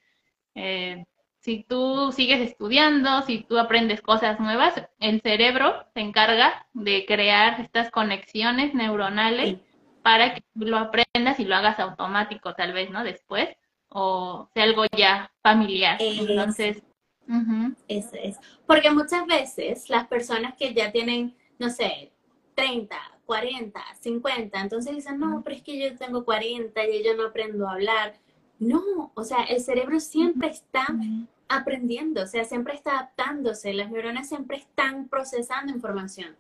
Eh, 0.55 1.05
si 1.41 1.63
tú 1.63 2.11
sigues 2.13 2.41
estudiando, 2.41 3.23
si 3.23 3.43
tú 3.43 3.59
aprendes 3.59 4.01
cosas 4.01 4.41
nuevas, 4.41 4.75
el 4.99 5.21
cerebro 5.21 5.87
se 5.95 6.01
encarga 6.01 6.67
de 6.73 7.05
crear 7.07 7.61
estas 7.61 7.91
conexiones 7.91 8.75
neuronales 8.75 9.59
para 10.03 10.35
que 10.35 10.43
lo 10.55 10.79
aprendas 10.79 11.39
y 11.39 11.45
lo 11.45 11.55
hagas 11.55 11.79
automático 11.79 12.55
tal 12.55 12.73
vez, 12.73 12.91
¿no? 12.91 13.05
Después 13.05 13.49
o 13.89 14.49
sea 14.55 14.65
algo 14.65 14.85
ya 14.97 15.31
familiar. 15.43 15.97
Entonces, 16.01 16.83
eso 17.89 18.17
es. 18.23 18.39
Porque 18.67 18.91
muchas 18.91 19.27
veces 19.27 19.89
las 19.89 20.07
personas 20.07 20.55
que 20.55 20.75
ya 20.75 20.93
tienen, 20.93 21.37
no 21.59 21.71
sé, 21.71 22.13
30, 22.55 22.97
40, 23.27 23.81
50, 24.01 24.61
entonces 24.61 24.95
dicen, 24.95 25.19
no, 25.19 25.43
pero 25.43 25.57
es 25.57 25.63
que 25.63 25.79
yo 25.79 25.97
tengo 25.97 26.25
40 26.25 26.89
y 26.89 27.05
yo 27.05 27.17
no 27.17 27.27
aprendo 27.27 27.69
a 27.69 27.73
hablar. 27.73 28.19
No, 28.59 29.13
o 29.15 29.25
sea, 29.25 29.43
el 29.45 29.61
cerebro 29.61 30.01
siempre 30.01 30.49
está 30.49 30.87
aprendiendo, 31.49 32.23
o 32.23 32.27
sea, 32.27 32.45
siempre 32.45 32.75
está 32.75 32.93
adaptándose, 32.93 33.75
las 33.75 33.91
neuronas 33.91 34.29
siempre 34.29 34.57
están 34.57 35.09
procesando 35.09 35.73
información. 35.73 36.37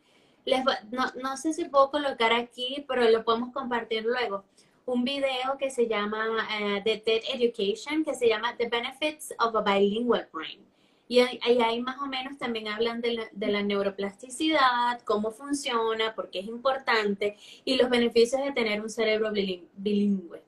Les 0.46 0.64
no, 0.90 1.04
no 1.20 1.36
sé 1.36 1.52
si 1.52 1.64
puedo 1.66 1.90
colocar 1.90 2.32
aquí, 2.32 2.84
pero 2.88 3.08
lo 3.10 3.24
podemos 3.24 3.52
compartir 3.52 4.04
luego 4.04 4.44
un 4.86 5.04
video 5.04 5.58
que 5.58 5.70
se 5.70 5.88
llama 5.88 6.26
uh, 6.28 6.82
The 6.82 6.98
TED 6.98 7.22
Education, 7.34 8.04
que 8.04 8.14
se 8.14 8.28
llama 8.28 8.56
The 8.56 8.68
Benefits 8.68 9.34
of 9.38 9.54
a 9.56 9.62
Bilingual 9.62 10.28
Brain. 10.32 10.60
Y 11.08 11.20
ahí, 11.20 11.80
más 11.82 12.00
o 12.00 12.06
menos 12.06 12.36
también 12.36 12.66
hablan 12.66 13.00
de 13.00 13.14
la, 13.14 13.28
de 13.30 13.46
la, 13.46 13.62
neuroplasticidad, 13.62 15.00
cómo 15.02 15.30
funciona, 15.30 16.16
por 16.16 16.30
qué 16.30 16.40
es 16.40 16.46
importante 16.46 17.36
y 17.64 17.76
los 17.76 17.90
beneficios 17.90 18.42
de 18.42 18.50
tener 18.50 18.80
un 18.80 18.90
cerebro 18.90 19.30
bilingüe. 19.30 20.42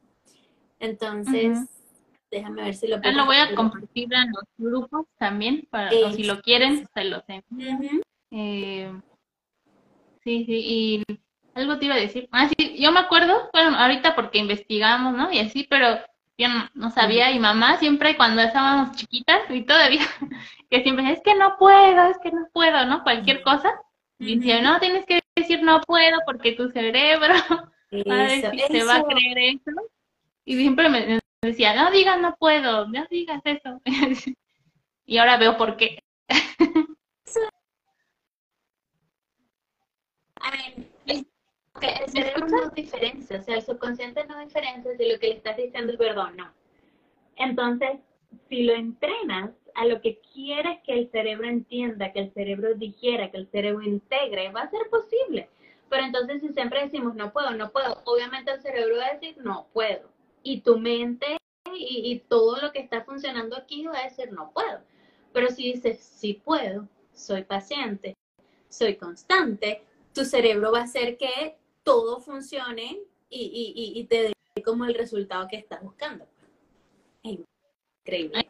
Entonces, 0.81 1.61
déjame 2.29 2.65
ver 2.65 2.75
si 2.75 2.89
lo 2.89 3.01
puedo. 3.01 3.17
lo 3.17 3.27
voy 3.27 3.37
a 3.37 3.55
compartir 3.55 4.13
en 4.13 4.33
los 4.33 4.45
grupos 4.57 5.07
también, 5.17 5.67
para, 5.71 5.91
si 6.13 6.25
lo 6.25 6.41
quieren, 6.41 6.89
se 6.93 7.05
los 7.05 7.23
envío. 7.29 8.03
Eh, 8.33 8.93
sí, 10.25 10.45
sí, 10.45 10.63
y 10.67 11.03
algo 11.59 11.79
te 11.79 11.87
iba 11.87 11.95
a 11.95 11.99
decir. 11.99 12.29
Ah, 12.33 12.49
sí, 12.49 12.77
yo 12.79 12.93
me 12.93 13.01
acuerdo, 13.01 13.51
bueno, 13.53 13.77
ahorita 13.77 14.15
porque 14.15 14.39
investigamos, 14.39 15.15
¿no? 15.15 15.33
Y 15.33 15.39
así, 15.39 15.67
pero 15.69 15.99
yo 16.39 16.49
no, 16.75 16.91
sabía, 16.91 17.31
y 17.33 17.39
mamá 17.39 17.79
siempre 17.79 18.17
cuando 18.17 18.43
estábamos 18.43 18.97
chiquitas, 18.97 19.43
y 19.51 19.63
todavía, 19.63 20.01
que 20.71 20.83
siempre 20.83 21.11
es 21.13 21.21
que 21.23 21.35
no 21.35 21.57
puedo, 21.59 22.11
es 22.11 22.19
que 22.19 22.31
no 22.31 22.49
puedo, 22.53 22.87
¿no? 22.87 23.03
Cualquier 23.03 23.43
cosa. 23.43 23.73
Y 24.21 24.37
decía, 24.37 24.61
no, 24.63 24.81
tienes 24.81 25.07
que 25.07 25.21
decir 25.37 25.63
no 25.63 25.81
puedo 25.83 26.19
porque 26.27 26.53
tu 26.53 26.69
cerebro 26.71 27.35
se 27.91 28.85
va 28.85 28.97
a 28.97 29.05
creer 29.05 29.39
eso. 29.39 29.71
Y 30.45 30.57
siempre 30.57 30.89
me 30.89 31.21
decía, 31.43 31.75
no 31.75 31.91
digas 31.91 32.21
no 32.21 32.35
puedo, 32.37 32.89
no 32.89 33.07
digas 33.11 33.41
eso. 33.45 33.81
y 35.07 35.19
ahora 35.19 35.37
veo 35.37 35.57
por 35.57 35.77
qué. 35.77 36.03
El 41.87 42.11
cerebro 42.11 42.47
no 42.49 42.71
diferencia, 42.71 43.39
o 43.39 43.43
sea, 43.43 43.57
el 43.57 43.63
subconsciente 43.63 44.25
no 44.27 44.39
diferencia 44.41 44.97
si 44.97 45.09
lo 45.09 45.19
que 45.19 45.29
le 45.29 45.35
estás 45.35 45.57
diciendo 45.57 45.93
es 45.93 45.99
verdad 45.99 46.27
o 46.27 46.31
no. 46.31 46.53
Entonces, 47.37 48.01
si 48.49 48.65
lo 48.65 48.75
entrenas 48.75 49.51
a 49.75 49.85
lo 49.87 50.01
que 50.01 50.21
quieres 50.33 50.81
que 50.85 50.93
el 50.93 51.11
cerebro 51.11 51.49
entienda, 51.49 52.13
que 52.13 52.21
el 52.21 52.33
cerebro 52.33 52.75
digiera, 52.75 53.31
que 53.31 53.39
el 53.39 53.49
cerebro 53.51 53.83
integre, 53.83 54.51
va 54.51 54.63
a 54.63 54.71
ser 54.71 54.89
posible. 54.91 55.49
Pero 55.89 56.05
entonces 56.05 56.41
si 56.41 56.49
siempre 56.49 56.83
decimos 56.83 57.15
no 57.15 57.33
puedo, 57.33 57.53
no 57.53 57.71
puedo, 57.71 58.03
obviamente 58.05 58.51
el 58.51 58.61
cerebro 58.61 58.97
va 58.99 59.07
a 59.07 59.15
decir 59.15 59.37
no 59.39 59.69
puedo. 59.73 60.09
Y 60.43 60.61
tu 60.61 60.79
mente 60.79 61.39
y, 61.73 62.13
y 62.13 62.19
todo 62.21 62.61
lo 62.61 62.73
que 62.73 62.81
está 62.81 63.05
funcionando 63.05 63.57
aquí 63.57 63.87
va 63.87 64.01
a 64.01 64.05
decir 64.05 64.33
no 64.33 64.51
puedo. 64.53 64.81
Pero 65.33 65.49
si 65.49 65.73
dices 65.73 66.01
sí 66.01 66.35
puedo, 66.35 66.89
soy 67.13 67.45
paciente, 67.45 68.15
soy 68.69 68.97
constante, 68.97 69.83
tu 70.13 70.25
cerebro 70.25 70.73
va 70.73 70.81
a 70.81 70.85
hacer 70.85 71.17
que 71.17 71.57
todo 71.89 72.21
funcione 72.21 72.99
y, 73.31 73.73
y, 73.75 73.99
y 73.99 74.05
te 74.05 74.23
dé 74.25 74.63
como 74.63 74.85
el 74.85 74.95
resultado 74.95 75.49
que 75.49 75.57
estás 75.57 75.83
buscando. 75.83 76.27
Increíble. 77.23 78.47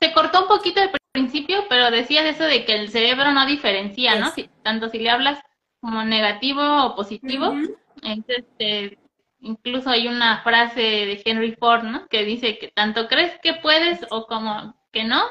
Se 0.00 0.14
cortó 0.14 0.42
un 0.42 0.48
poquito 0.48 0.80
al 0.80 0.90
principio, 1.12 1.66
pero 1.68 1.90
decías 1.90 2.24
eso 2.24 2.44
de 2.44 2.64
que 2.64 2.76
el 2.76 2.88
cerebro 2.88 3.30
no 3.32 3.44
diferencia, 3.44 4.18
¿no? 4.18 4.32
tanto 4.62 4.88
si 4.88 5.00
le 5.00 5.10
hablas 5.10 5.38
como 5.82 6.02
negativo 6.02 6.62
o 6.62 6.96
positivo. 6.96 7.52
Entonces, 8.02 8.38
este, 8.38 8.98
incluso 9.40 9.90
hay 9.90 10.08
una 10.08 10.42
frase 10.42 10.80
de 10.80 11.22
Henry 11.22 11.52
Ford, 11.56 11.82
¿no? 11.82 12.08
Que 12.08 12.24
dice 12.24 12.58
que 12.58 12.68
tanto 12.68 13.06
crees 13.06 13.38
que 13.42 13.52
puedes 13.52 14.00
o 14.10 14.26
como 14.26 14.74
que 14.92 15.04
no, 15.04 15.22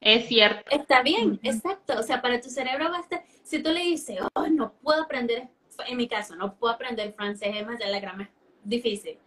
es 0.00 0.28
cierto. 0.28 0.70
Está 0.70 1.02
bien, 1.02 1.38
exacto. 1.42 1.98
O 1.98 2.02
sea, 2.02 2.22
para 2.22 2.40
tu 2.40 2.48
cerebro 2.48 2.90
basta, 2.90 3.22
si 3.42 3.62
tú 3.62 3.70
le 3.70 3.80
dices, 3.80 4.18
oh, 4.32 4.46
no 4.46 4.72
puedo 4.82 5.02
aprender 5.02 5.50
en 5.86 5.96
mi 5.96 6.08
caso, 6.08 6.36
no 6.36 6.54
puedo 6.54 6.74
aprender 6.74 7.12
francés, 7.12 7.50
es 7.54 7.66
más, 7.66 7.78
ya 7.78 7.88
la 7.88 8.00
gramática 8.00 8.36
es 8.64 8.68
difícil. 8.68 9.18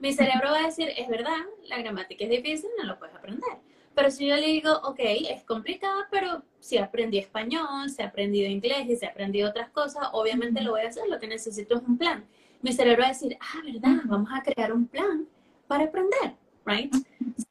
Mi 0.00 0.12
cerebro 0.12 0.50
va 0.50 0.60
a 0.60 0.66
decir, 0.66 0.90
es 0.96 1.08
verdad, 1.08 1.36
la 1.64 1.78
gramática 1.78 2.24
es 2.24 2.30
difícil, 2.30 2.70
no 2.78 2.84
lo 2.84 2.98
puedes 2.98 3.14
aprender. 3.14 3.58
Pero 3.94 4.10
si 4.10 4.26
yo 4.26 4.36
le 4.36 4.46
digo, 4.46 4.72
ok, 4.84 5.00
es 5.00 5.42
complicado, 5.44 6.04
pero 6.10 6.42
si 6.60 6.78
aprendí 6.78 7.18
español, 7.18 7.90
si 7.90 8.02
he 8.02 8.04
aprendido 8.04 8.48
inglés 8.48 8.86
y 8.88 8.96
si 8.96 9.04
he 9.04 9.08
aprendido 9.08 9.48
otras 9.48 9.70
cosas, 9.70 10.08
obviamente 10.12 10.60
lo 10.62 10.70
voy 10.70 10.82
a 10.82 10.88
hacer, 10.88 11.08
lo 11.08 11.18
que 11.18 11.26
necesito 11.26 11.76
es 11.76 11.82
un 11.82 11.98
plan. 11.98 12.24
Mi 12.62 12.72
cerebro 12.72 13.02
va 13.02 13.06
a 13.06 13.12
decir, 13.12 13.36
ah, 13.40 13.60
verdad, 13.64 14.02
vamos 14.04 14.30
a 14.32 14.42
crear 14.42 14.72
un 14.72 14.86
plan 14.86 15.26
para 15.66 15.84
aprender 15.84 16.36
right? 16.68 16.94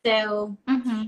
So, 0.03 0.55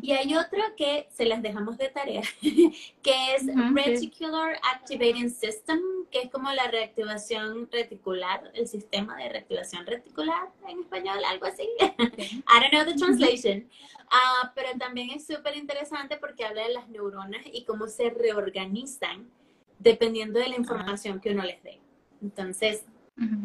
Y 0.01 0.11
hay 0.11 0.35
otro 0.35 0.59
que 0.75 1.07
se 1.11 1.25
las 1.25 1.41
dejamos 1.41 1.77
de 1.77 1.89
tarea, 1.89 2.21
que 2.41 3.35
es 3.35 3.45
Reticular 3.73 4.59
Activating 4.73 5.29
System, 5.29 5.79
que 6.11 6.23
es 6.23 6.31
como 6.31 6.51
la 6.51 6.67
reactivación 6.67 7.69
reticular, 7.71 8.51
el 8.53 8.67
sistema 8.67 9.15
de 9.17 9.29
reactivación 9.29 9.85
reticular 9.85 10.49
en 10.67 10.81
español, 10.81 11.19
algo 11.25 11.45
así. 11.45 11.69
I 11.79 12.59
don't 12.59 12.71
know 12.71 12.85
the 12.85 12.95
translation. 12.95 13.69
Uh, 14.11 14.47
pero 14.55 14.69
también 14.77 15.11
es 15.11 15.25
súper 15.27 15.55
interesante 15.55 16.17
porque 16.17 16.43
habla 16.43 16.63
de 16.63 16.73
las 16.73 16.89
neuronas 16.89 17.45
y 17.45 17.63
cómo 17.63 17.87
se 17.87 18.09
reorganizan 18.09 19.29
dependiendo 19.77 20.39
de 20.39 20.49
la 20.49 20.55
información 20.55 21.21
que 21.21 21.31
uno 21.31 21.43
les 21.43 21.61
dé. 21.63 21.79
Entonces, 22.21 22.85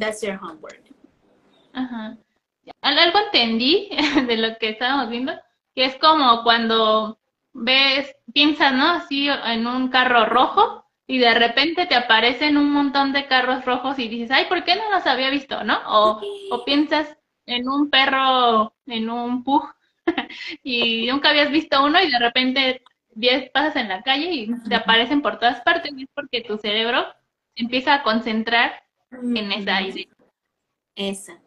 that's 0.00 0.22
your 0.22 0.38
homework. 0.42 0.82
Ajá 1.72 2.16
algo 2.80 3.18
entendí 3.18 3.90
de 4.26 4.36
lo 4.36 4.56
que 4.58 4.70
estábamos 4.70 5.08
viendo, 5.08 5.32
que 5.74 5.84
es 5.84 5.96
como 5.96 6.42
cuando 6.42 7.18
ves, 7.52 8.14
piensas, 8.32 8.72
¿no? 8.72 8.86
Así 8.90 9.28
en 9.28 9.66
un 9.66 9.88
carro 9.88 10.26
rojo 10.26 10.84
y 11.06 11.18
de 11.18 11.34
repente 11.34 11.86
te 11.86 11.94
aparecen 11.94 12.56
un 12.56 12.70
montón 12.70 13.12
de 13.12 13.26
carros 13.26 13.64
rojos 13.64 13.98
y 13.98 14.08
dices, 14.08 14.30
ay, 14.30 14.46
¿por 14.46 14.64
qué 14.64 14.74
no 14.76 14.90
los 14.90 15.06
había 15.06 15.30
visto, 15.30 15.62
no? 15.64 15.78
O, 15.86 16.20
o 16.50 16.64
piensas 16.64 17.16
en 17.46 17.68
un 17.68 17.90
perro, 17.90 18.74
en 18.86 19.10
un 19.10 19.44
pug 19.44 19.64
y 20.62 21.06
nunca 21.06 21.30
habías 21.30 21.50
visto 21.50 21.84
uno 21.84 22.00
y 22.00 22.10
de 22.10 22.18
repente 22.18 22.82
10 23.14 23.50
pasas 23.50 23.76
en 23.76 23.88
la 23.88 24.02
calle 24.02 24.30
y 24.32 24.62
te 24.68 24.74
aparecen 24.74 25.22
por 25.22 25.38
todas 25.38 25.60
partes 25.60 25.92
y 25.96 26.04
es 26.04 26.08
porque 26.14 26.40
tu 26.40 26.58
cerebro 26.58 27.06
empieza 27.54 27.94
a 27.94 28.02
concentrar 28.02 28.82
en 29.10 29.52
esa 29.52 29.82
idea. 29.82 30.06
Esa. 30.96 31.43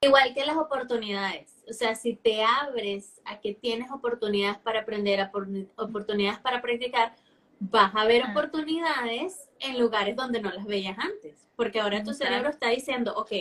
Igual 0.00 0.34
que 0.34 0.46
las 0.46 0.56
oportunidades. 0.56 1.64
O 1.68 1.72
sea, 1.72 1.94
si 1.94 2.14
te 2.14 2.44
abres 2.44 3.20
a 3.24 3.40
que 3.40 3.54
tienes 3.54 3.90
oportunidades 3.90 4.58
para 4.58 4.80
aprender, 4.80 5.30
oportunidades 5.76 6.38
para 6.38 6.62
practicar, 6.62 7.16
vas 7.58 7.92
a 7.94 8.04
ver 8.04 8.24
oportunidades 8.30 9.48
en 9.58 9.80
lugares 9.80 10.14
donde 10.14 10.40
no 10.40 10.50
las 10.50 10.66
veías 10.66 10.96
antes. 10.98 11.48
Porque 11.56 11.80
ahora 11.80 12.04
tu 12.04 12.12
cerebro 12.12 12.50
está 12.50 12.68
diciendo, 12.68 13.14
ok, 13.16 13.32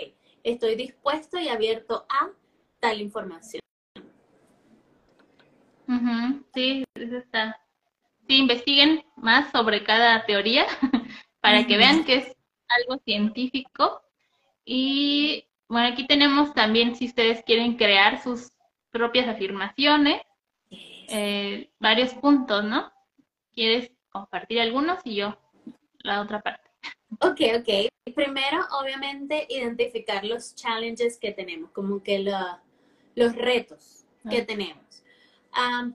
estoy 0.43 0.75
dispuesto 0.75 1.37
y 1.39 1.49
abierto 1.49 2.05
a 2.09 2.31
tal 2.79 3.01
información. 3.01 3.61
Sí, 6.53 6.83
eso 6.95 7.17
está. 7.17 7.59
Sí, 8.27 8.37
investiguen 8.37 9.03
más 9.17 9.51
sobre 9.51 9.83
cada 9.83 10.25
teoría 10.25 10.65
para 11.41 11.67
que 11.67 11.77
vean 11.77 12.05
que 12.05 12.15
es 12.15 12.35
algo 12.67 12.99
científico 13.03 14.01
y 14.63 15.47
bueno, 15.67 15.87
aquí 15.87 16.05
tenemos 16.07 16.53
también, 16.53 16.95
si 16.95 17.05
ustedes 17.05 17.43
quieren 17.43 17.75
crear 17.75 18.21
sus 18.21 18.51
propias 18.91 19.27
afirmaciones, 19.27 20.21
eh, 20.69 21.69
varios 21.79 22.13
puntos, 22.13 22.63
¿no? 22.63 22.91
¿Quieres 23.53 23.91
compartir 24.09 24.61
algunos 24.61 24.99
y 25.03 25.15
yo 25.15 25.37
la 25.99 26.21
otra 26.21 26.41
parte? 26.41 26.69
Ok, 27.19 27.41
ok. 27.59 28.13
Primero, 28.13 28.59
obviamente, 28.79 29.47
identificar 29.49 30.23
los 30.23 30.55
challenges 30.55 31.17
que 31.17 31.31
tenemos, 31.31 31.71
como 31.71 32.03
que 32.03 32.19
los 32.19 33.35
retos 33.35 34.05
que 34.29 34.39
ah. 34.39 34.45
tenemos. 34.45 34.83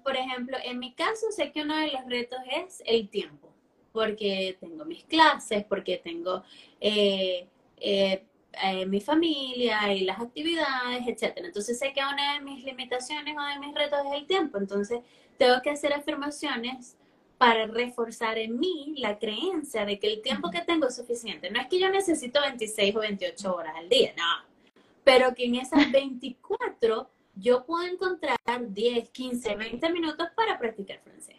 por 0.02 0.16
ejemplo, 0.16 0.56
en 0.64 0.78
mi 0.78 0.94
caso, 0.94 1.30
sé 1.30 1.52
que 1.52 1.62
uno 1.62 1.76
de 1.76 1.92
los 1.92 2.04
retos 2.06 2.40
es 2.50 2.82
el 2.86 3.08
tiempo, 3.08 3.52
porque 3.92 4.56
tengo 4.60 4.84
mis 4.84 5.04
clases, 5.04 5.64
porque 5.64 5.98
tengo 5.98 6.42
eh, 6.80 7.48
eh, 7.76 8.24
eh, 8.62 8.86
mi 8.86 9.00
familia 9.00 9.92
y 9.92 10.04
las 10.04 10.20
actividades, 10.20 11.06
etcétera. 11.06 11.46
Entonces 11.46 11.78
sé 11.78 11.92
que 11.92 12.00
una 12.00 12.34
de 12.34 12.40
mis 12.40 12.64
limitaciones 12.64 13.36
o 13.36 13.42
de 13.42 13.58
mis 13.66 13.74
retos 13.74 14.00
es 14.06 14.20
el 14.20 14.26
tiempo. 14.26 14.58
Entonces 14.58 15.00
tengo 15.38 15.60
que 15.62 15.70
hacer 15.70 15.92
afirmaciones 15.92 16.96
para 17.38 17.66
reforzar 17.66 18.36
en 18.36 18.58
mí 18.58 18.94
la 18.98 19.18
creencia 19.18 19.86
de 19.86 19.98
que 19.98 20.08
el 20.08 20.20
tiempo 20.20 20.50
que 20.50 20.60
tengo 20.60 20.88
es 20.88 20.96
suficiente. 20.96 21.50
No 21.50 21.60
es 21.60 21.68
que 21.68 21.78
yo 21.78 21.88
necesito 21.88 22.40
26 22.40 22.96
o 22.96 23.00
28 23.00 23.54
horas 23.54 23.74
al 23.76 23.88
día, 23.88 24.12
no. 24.16 24.72
Pero 25.04 25.34
que 25.34 25.46
en 25.46 25.54
esas 25.54 25.90
24 25.92 27.08
yo 27.36 27.64
puedo 27.64 27.86
encontrar 27.86 28.36
10, 28.68 29.08
15, 29.08 29.56
20 29.56 29.90
minutos 29.90 30.28
para 30.36 30.58
practicar 30.58 31.00
francés. 31.00 31.36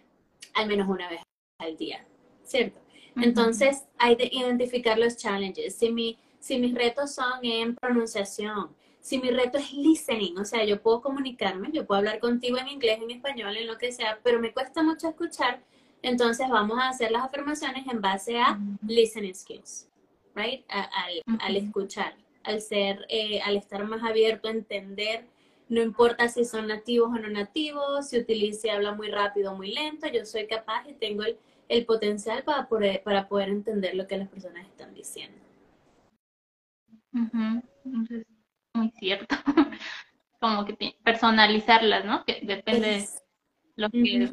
Al 0.53 0.67
menos 0.67 0.89
una 0.89 1.07
vez 1.07 1.21
al 1.59 1.77
día, 1.77 2.03
¿cierto? 2.43 2.79
Entonces 3.15 3.83
hay 3.97 4.15
que 4.15 4.29
identificar 4.31 4.97
los 4.97 5.17
challenges. 5.17 5.75
Si 5.75 5.91
mi 5.91 6.17
si 6.41 6.59
mis 6.59 6.73
retos 6.73 7.13
son 7.13 7.39
en 7.43 7.75
pronunciación, 7.75 8.75
si 8.99 9.19
mi 9.19 9.29
reto 9.29 9.57
es 9.59 9.71
listening, 9.73 10.37
o 10.39 10.43
sea, 10.45 10.65
yo 10.65 10.81
puedo 10.81 11.01
comunicarme, 11.01 11.69
yo 11.71 11.85
puedo 11.85 11.99
hablar 11.99 12.19
contigo 12.19 12.57
en 12.57 12.67
inglés, 12.67 12.99
en 13.01 13.11
español, 13.11 13.55
en 13.55 13.67
lo 13.67 13.77
que 13.77 13.91
sea, 13.91 14.19
pero 14.23 14.39
me 14.39 14.51
cuesta 14.51 14.83
mucho 14.83 15.07
escuchar, 15.07 15.63
entonces 16.01 16.49
vamos 16.49 16.79
a 16.79 16.89
hacer 16.89 17.11
las 17.11 17.23
afirmaciones 17.23 17.87
en 17.87 18.01
base 18.01 18.39
a 18.39 18.59
listening 18.85 19.35
skills, 19.35 19.87
right? 20.35 20.65
al, 20.67 21.55
escuchar. 21.55 22.15
al 22.43 22.59
ser, 22.59 23.05
eh, 23.07 23.39
al 23.41 23.55
estar 23.55 23.83
más 23.85 24.03
abierto 24.03 24.47
a 24.47 24.51
entender, 24.51 25.27
no 25.69 25.81
importa 25.81 26.27
si 26.27 26.43
son 26.43 26.67
nativos 26.67 27.09
o 27.09 27.19
no 27.19 27.29
nativos, 27.29 28.09
si 28.09 28.17
utiliza 28.17 28.67
y 28.67 28.69
habla 28.71 28.93
muy 28.93 29.09
rápido 29.09 29.51
o 29.51 29.55
muy 29.55 29.71
lento, 29.73 30.07
yo 30.07 30.25
soy 30.25 30.47
capaz 30.47 30.87
y 30.89 30.93
tengo 30.93 31.23
el, 31.23 31.37
el 31.69 31.85
potencial 31.85 32.43
para 32.43 32.67
poder, 32.67 33.03
para 33.03 33.27
poder 33.27 33.49
entender 33.49 33.93
lo 33.95 34.07
que 34.07 34.17
las 34.17 34.27
personas 34.27 34.65
están 34.65 34.93
diciendo. 34.95 35.50
Muy 37.13 38.91
cierto. 38.99 39.35
Como 40.39 40.65
que 40.65 40.95
personalizarlas, 41.03 42.05
¿no? 42.05 42.25
Que 42.25 42.39
depende 42.43 42.87
de 42.87 43.07
lo 43.75 43.89
que 43.89 44.31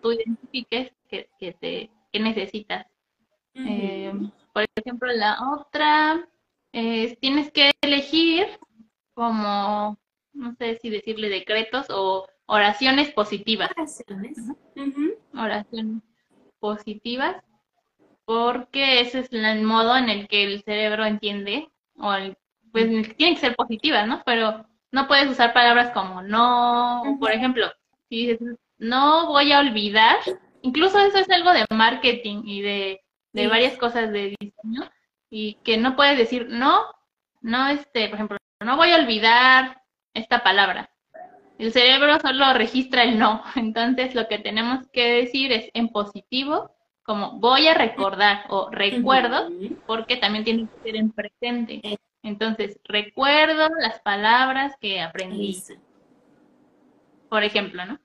tú 0.00 0.12
identifiques 0.12 0.92
que, 1.08 1.28
que, 1.38 1.52
te, 1.52 1.90
que 2.12 2.20
necesitas. 2.20 2.86
Eh, 3.54 4.12
por 4.52 4.64
ejemplo, 4.76 5.10
la 5.12 5.36
otra 5.52 6.28
es 6.72 7.18
tienes 7.18 7.50
que 7.50 7.72
elegir 7.80 8.46
como, 9.14 9.98
no 10.32 10.54
sé 10.54 10.78
si 10.80 10.90
decirle 10.90 11.28
decretos 11.28 11.86
o 11.90 12.28
oraciones 12.46 13.12
positivas. 13.12 13.70
Oraciones. 13.76 14.38
Oraciones 15.34 16.02
positivas, 16.60 17.42
porque 18.24 19.00
ese 19.00 19.20
es 19.20 19.32
el 19.32 19.62
modo 19.62 19.96
en 19.96 20.08
el 20.08 20.28
que 20.28 20.44
el 20.44 20.62
cerebro 20.62 21.04
entiende, 21.04 21.68
o 22.00 22.12
pues 22.72 23.16
tienen 23.16 23.34
que 23.34 23.40
ser 23.40 23.56
positivas, 23.56 24.06
¿no? 24.06 24.22
Pero 24.24 24.66
no 24.90 25.08
puedes 25.08 25.28
usar 25.28 25.52
palabras 25.52 25.90
como 25.92 26.22
no, 26.22 27.16
por 27.20 27.32
ejemplo, 27.32 27.66
si 28.08 28.26
dices 28.28 28.56
no 28.78 29.26
voy 29.26 29.52
a 29.52 29.58
olvidar, 29.58 30.18
incluso 30.62 30.98
eso 30.98 31.18
es 31.18 31.28
algo 31.30 31.52
de 31.52 31.64
marketing 31.70 32.42
y 32.44 32.62
de, 32.62 33.00
de 33.32 33.48
varias 33.48 33.76
cosas 33.76 34.12
de 34.12 34.36
diseño, 34.38 34.90
y 35.30 35.54
que 35.64 35.76
no 35.76 35.96
puedes 35.96 36.16
decir 36.16 36.46
no, 36.48 36.84
no, 37.40 37.68
este, 37.68 38.08
por 38.08 38.14
ejemplo, 38.14 38.38
no 38.60 38.76
voy 38.76 38.90
a 38.92 38.96
olvidar 38.96 39.82
esta 40.14 40.42
palabra. 40.42 40.90
El 41.58 41.72
cerebro 41.72 42.20
solo 42.20 42.52
registra 42.54 43.02
el 43.02 43.18
no, 43.18 43.42
entonces 43.56 44.14
lo 44.14 44.28
que 44.28 44.38
tenemos 44.38 44.86
que 44.92 45.22
decir 45.24 45.52
es 45.52 45.70
en 45.74 45.88
positivo, 45.88 46.70
como 47.08 47.32
voy 47.40 47.66
a 47.66 47.72
recordar 47.72 48.44
o 48.50 48.68
recuerdo, 48.70 49.48
porque 49.86 50.18
también 50.18 50.44
tiene 50.44 50.68
que 50.68 50.82
ser 50.82 50.96
en 50.96 51.10
presente. 51.10 51.98
Entonces, 52.22 52.78
recuerdo 52.84 53.70
las 53.80 53.98
palabras 54.00 54.76
que 54.78 55.00
aprendí. 55.00 55.56
Por 57.30 57.44
ejemplo, 57.44 57.82
¿no? 57.86 57.98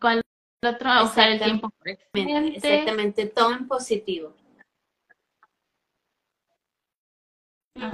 ¿Cuál 0.00 0.22
otro? 0.66 1.04
Usar 1.04 1.30
el 1.30 1.40
tiempo 1.40 1.70
presente. 1.78 2.56
Exactamente, 2.56 3.26
todo 3.26 3.52
en 3.52 3.68
positivo. 3.68 4.34
Ah, 7.76 7.92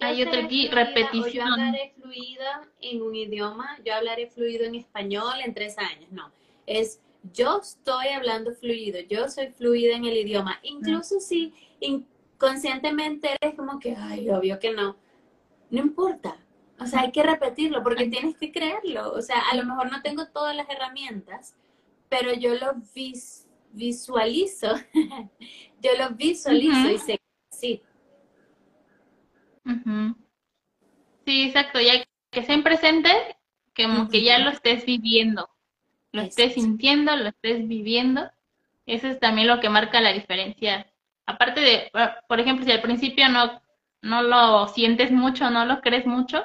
Hay 0.00 0.22
otro 0.24 0.40
aquí, 0.40 0.66
repetición. 0.66 1.32
Yo 1.32 1.52
hablaré 1.54 1.94
fluido 1.94 2.44
en 2.80 3.00
un 3.00 3.14
idioma, 3.14 3.78
yo 3.84 3.94
hablaré 3.94 4.26
fluido 4.26 4.64
en 4.64 4.74
español 4.74 5.34
en 5.44 5.54
tres 5.54 5.78
años. 5.78 6.10
No, 6.10 6.32
es 6.66 7.00
yo 7.22 7.60
estoy 7.60 8.08
hablando 8.08 8.52
fluido, 8.52 9.00
yo 9.08 9.28
soy 9.28 9.48
fluida 9.48 9.96
en 9.96 10.04
el 10.04 10.16
idioma. 10.16 10.58
Incluso 10.62 11.20
si 11.20 11.52
inconscientemente 11.80 13.36
eres 13.40 13.54
como 13.56 13.78
que, 13.78 13.96
ay, 13.96 14.30
obvio 14.30 14.58
que 14.58 14.72
no. 14.72 14.96
No 15.70 15.80
importa. 15.80 16.36
O 16.80 16.86
sea, 16.86 17.00
hay 17.00 17.12
que 17.12 17.22
repetirlo 17.22 17.82
porque 17.82 18.06
tienes 18.06 18.36
que 18.36 18.52
creerlo. 18.52 19.12
O 19.12 19.20
sea, 19.20 19.40
a 19.50 19.56
lo 19.56 19.64
mejor 19.64 19.90
no 19.90 20.00
tengo 20.02 20.26
todas 20.28 20.54
las 20.54 20.68
herramientas, 20.70 21.56
pero 22.08 22.32
yo 22.32 22.54
lo 22.54 22.74
visualizo. 23.74 24.68
yo 25.82 25.90
lo 25.98 26.10
visualizo 26.10 26.90
y 26.90 26.98
sé 26.98 27.12
que 27.18 27.56
sí. 27.56 27.82
Sí, 31.26 31.42
exacto, 31.42 31.80
ya 31.80 32.02
que 32.30 32.40
estén 32.40 32.62
presentes, 32.62 33.12
como 33.76 34.08
que 34.08 34.22
ya 34.22 34.38
lo 34.38 34.50
estés 34.50 34.86
viviendo, 34.86 35.48
lo 36.12 36.22
estés 36.22 36.54
sintiendo, 36.54 37.14
lo 37.16 37.28
estés 37.28 37.66
viviendo. 37.66 38.30
Eso 38.86 39.08
es 39.08 39.20
también 39.20 39.48
lo 39.48 39.60
que 39.60 39.68
marca 39.68 40.00
la 40.00 40.12
diferencia. 40.12 40.90
Aparte 41.26 41.60
de, 41.60 41.90
por 42.26 42.40
ejemplo, 42.40 42.64
si 42.64 42.72
al 42.72 42.80
principio 42.80 43.28
no, 43.28 43.60
no 44.02 44.22
lo 44.22 44.68
sientes 44.68 45.10
mucho, 45.10 45.50
no 45.50 45.66
lo 45.66 45.80
crees 45.80 46.06
mucho, 46.06 46.44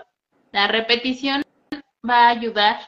la 0.52 0.68
repetición 0.68 1.44
va 2.08 2.28
a 2.28 2.30
ayudar 2.30 2.80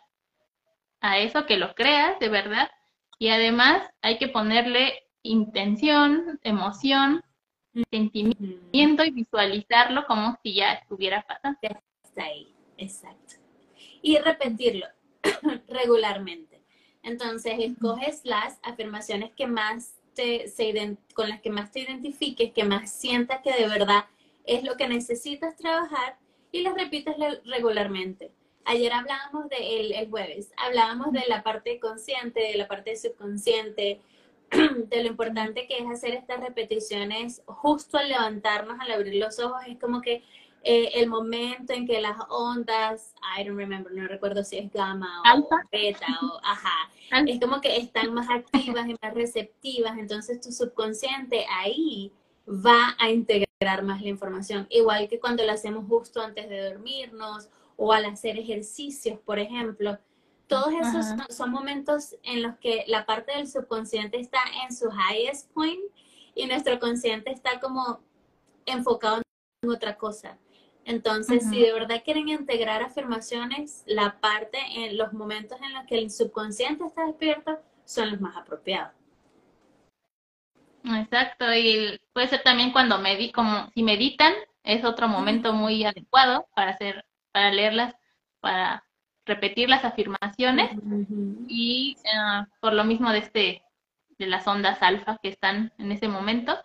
a 0.99 1.19
eso, 1.19 1.45
que 1.45 1.57
lo 1.57 1.73
creas 1.73 2.19
de 2.19 2.29
verdad. 2.29 2.69
Y 3.17 3.29
además 3.29 3.89
hay 4.01 4.17
que 4.17 4.27
ponerle 4.27 5.03
intención, 5.21 6.39
emoción, 6.43 7.23
sentimiento 7.91 9.03
y 9.03 9.11
visualizarlo 9.11 10.05
como 10.05 10.37
si 10.43 10.55
ya 10.55 10.73
estuviera 10.73 11.25
pasando. 11.27 11.59
Está 12.03 12.25
ahí, 12.25 12.53
exacto. 12.77 13.35
Y 14.01 14.17
repetirlo 14.17 14.87
regularmente. 15.67 16.54
Entonces, 17.05 17.53
escoges 17.59 18.21
las 18.23 18.59
afirmaciones 18.63 19.31
que 19.31 19.45
más 19.45 19.93
te, 20.15 20.47
se, 20.47 20.97
con 21.13 21.29
las 21.29 21.39
que 21.39 21.51
más 21.51 21.71
te 21.71 21.81
identifiques, 21.81 22.51
que 22.51 22.63
más 22.63 22.91
sientas 22.91 23.41
que 23.43 23.53
de 23.53 23.67
verdad 23.67 24.05
es 24.43 24.63
lo 24.63 24.75
que 24.75 24.87
necesitas 24.87 25.55
trabajar 25.55 26.17
y 26.51 26.61
las 26.61 26.73
repites 26.73 27.15
regularmente. 27.45 28.31
Ayer 28.65 28.91
hablábamos 28.91 29.47
de 29.49 29.79
el, 29.79 29.91
el 29.93 30.09
jueves, 30.09 30.51
hablábamos 30.57 31.11
de 31.11 31.23
la 31.27 31.43
parte 31.43 31.79
consciente, 31.79 32.39
de 32.39 32.57
la 32.57 32.67
parte 32.67 32.95
subconsciente, 32.95 34.01
de 34.49 35.03
lo 35.03 35.07
importante 35.07 35.67
que 35.67 35.77
es 35.77 35.85
hacer 35.87 36.15
estas 36.15 36.39
repeticiones 36.39 37.43
justo 37.45 37.99
al 37.99 38.09
levantarnos, 38.09 38.79
al 38.79 38.91
abrir 38.91 39.15
los 39.15 39.37
ojos, 39.39 39.61
es 39.67 39.77
como 39.77 40.01
que 40.01 40.23
eh, 40.67 40.99
el 40.99 41.07
momento 41.07 41.73
en 41.73 41.85
que 41.85 42.01
las 42.01 42.17
ondas, 42.27 43.13
I 43.37 43.43
don't 43.43 43.55
remember, 43.55 43.93
no 43.93 44.07
recuerdo 44.07 44.43
si 44.43 44.57
es 44.57 44.73
gamma 44.73 45.21
o 45.35 45.47
beta 45.71 46.07
o 46.23 46.39
ajá, 46.43 46.89
es 47.27 47.39
como 47.39 47.61
que 47.61 47.77
están 47.77 48.11
más 48.15 48.27
activas 48.31 48.87
y 48.89 48.95
más 48.99 49.13
receptivas, 49.13 49.95
entonces 49.99 50.41
tu 50.41 50.51
subconsciente 50.51 51.45
ahí 51.61 52.11
va 52.47 52.95
a 52.97 53.11
integrar 53.11 53.83
más 53.83 54.01
la 54.01 54.09
información, 54.09 54.65
igual 54.71 55.07
que 55.07 55.19
cuando 55.19 55.45
lo 55.45 55.51
hacemos 55.51 55.87
justo 55.87 56.19
antes 56.19 56.49
de 56.49 56.67
dormirnos 56.67 57.47
o 57.77 57.93
al 57.93 58.05
hacer 58.05 58.39
ejercicios, 58.39 59.19
por 59.19 59.37
ejemplo, 59.37 59.99
todos 60.47 60.73
esos 60.73 61.05
son, 61.29 61.51
momentos 61.51 62.15
en 62.23 62.41
los 62.41 62.55
que 62.57 62.85
la 62.87 63.05
parte 63.05 63.33
del 63.37 63.47
subconsciente 63.47 64.19
está 64.19 64.39
en 64.63 64.75
su 64.75 64.89
highest 64.89 65.51
point 65.51 65.91
y 66.33 66.47
nuestro 66.47 66.79
consciente 66.79 67.31
está 67.31 67.59
como 67.59 67.99
enfocado 68.65 69.21
en 69.61 69.69
otra 69.69 69.95
cosa. 69.95 70.39
Entonces, 70.85 71.43
si 71.49 71.59
de 71.59 71.73
verdad 71.73 72.03
quieren 72.05 72.29
integrar 72.29 72.83
afirmaciones, 72.83 73.83
la 73.87 74.19
parte 74.21 74.59
en 74.75 74.97
los 74.97 75.13
momentos 75.13 75.59
en 75.61 75.73
los 75.73 75.85
que 75.85 75.97
el 75.97 76.11
subconsciente 76.11 76.85
está 76.85 77.05
despierto 77.05 77.59
son 77.85 78.11
los 78.11 78.21
más 78.21 78.37
apropiados. 78.37 78.93
Exacto, 80.83 81.51
y 81.53 81.99
puede 82.13 82.27
ser 82.27 82.43
también 82.43 82.71
cuando 82.71 82.99
medi 82.99 83.31
como 83.31 83.71
si 83.73 83.81
meditan, 83.81 84.33
es 84.63 84.85
otro 84.85 85.07
momento 85.07 85.53
muy 85.53 85.83
adecuado 85.83 86.47
para 86.55 86.71
hacer, 86.71 87.03
para 87.31 87.51
leerlas, 87.51 87.95
para 88.39 88.85
repetir 89.25 89.69
las 89.69 89.83
afirmaciones 89.83 90.71
y 91.47 91.97
ah, 92.15 92.47
por 92.59 92.73
lo 92.73 92.83
mismo 92.83 93.11
de 93.11 93.17
este 93.17 93.63
de 94.19 94.27
las 94.27 94.47
ondas 94.47 94.81
alfa 94.81 95.17
que 95.21 95.29
están 95.29 95.73
en 95.77 95.91
ese 95.91 96.07
momento 96.07 96.55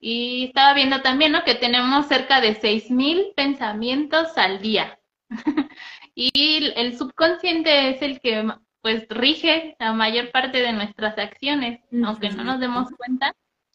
y 0.00 0.46
estaba 0.46 0.74
viendo 0.74 1.02
también 1.02 1.32
¿no? 1.32 1.44
que 1.44 1.54
tenemos 1.54 2.06
cerca 2.06 2.40
de 2.40 2.54
6000 2.54 3.32
pensamientos 3.34 4.36
al 4.36 4.60
día. 4.60 4.98
Y 6.20 6.72
el 6.74 6.98
subconsciente 6.98 7.90
es 7.90 8.02
el 8.02 8.20
que 8.20 8.44
pues 8.80 9.06
rige 9.08 9.76
la 9.78 9.92
mayor 9.92 10.32
parte 10.32 10.58
de 10.58 10.72
nuestras 10.72 11.16
acciones 11.16 11.80
aunque 12.04 12.30
no 12.30 12.42
nos 12.42 12.58
demos 12.58 12.88
cuenta. 12.96 13.32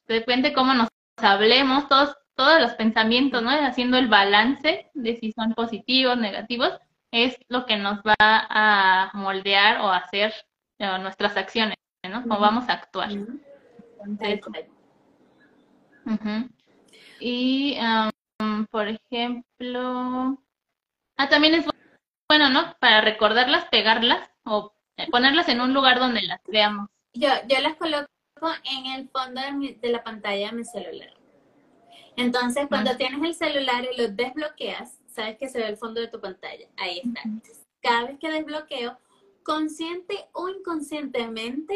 Depende 0.10 0.52
cómo 0.52 0.74
nos 0.74 0.90
hablemos 1.16 1.88
todos 1.88 2.18
todos 2.36 2.60
los 2.60 2.74
pensamientos 2.74 3.42
no 3.42 3.50
haciendo 3.50 3.98
el 3.98 4.10
balance 4.10 4.90
de 4.94 5.16
si 5.16 5.32
son 5.32 5.54
positivos 5.54 6.18
negativos 6.18 6.78
es 7.12 7.38
lo 7.48 7.66
que 7.66 7.78
nos 7.78 8.00
va 8.00 8.16
a 8.20 9.12
moldear 9.14 9.82
o 9.82 9.90
hacer 9.90 10.34
eh, 10.80 10.98
nuestras 11.00 11.38
acciones, 11.38 11.78
¿no? 12.04 12.24
Cómo 12.24 12.40
vamos 12.40 12.68
a 12.68 12.74
actuar. 12.74 13.12
Y, 17.20 17.78
por 18.72 18.88
ejemplo, 18.88 20.38
ah, 21.18 21.30
también 21.30 21.56
es 21.56 21.66
bueno, 22.28 22.50
¿no? 22.50 22.76
Para 22.80 23.02
recordarlas, 23.02 23.66
pegarlas 23.66 24.30
o 24.44 24.74
ponerlas 25.12 25.48
en 25.50 25.62
un 25.62 25.74
lugar 25.74 26.00
donde 26.00 26.22
las 26.24 26.42
veamos. 26.48 26.90
Yo, 27.14 27.30
yo 27.48 27.60
las 27.62 27.76
coloco 27.76 28.08
en 28.64 28.86
el 28.88 29.10
fondo 29.10 29.42
de, 29.82 29.90
la 29.90 30.04
pantalla 30.04 30.50
de 30.50 30.58
mi 30.58 30.66
celular. 30.66 31.14
Entonces, 32.16 32.68
cuando 32.68 32.96
tienes 32.98 33.24
el 33.24 33.36
celular 33.36 33.86
y 33.86 33.98
lo 33.98 34.08
desbloqueas, 34.10 35.00
sabes 35.08 35.38
que 35.38 35.50
se 35.50 35.60
ve 35.60 35.68
el 35.68 35.78
fondo 35.78 36.02
de 36.02 36.08
tu 36.08 36.20
pantalla. 36.20 36.68
Ahí 36.78 37.02
está. 37.04 37.22
Cada 37.82 38.06
vez 38.06 38.20
que 38.20 38.30
desbloqueo, 38.30 38.98
consciente 39.44 40.26
o 40.34 40.50
inconscientemente, 40.50 41.76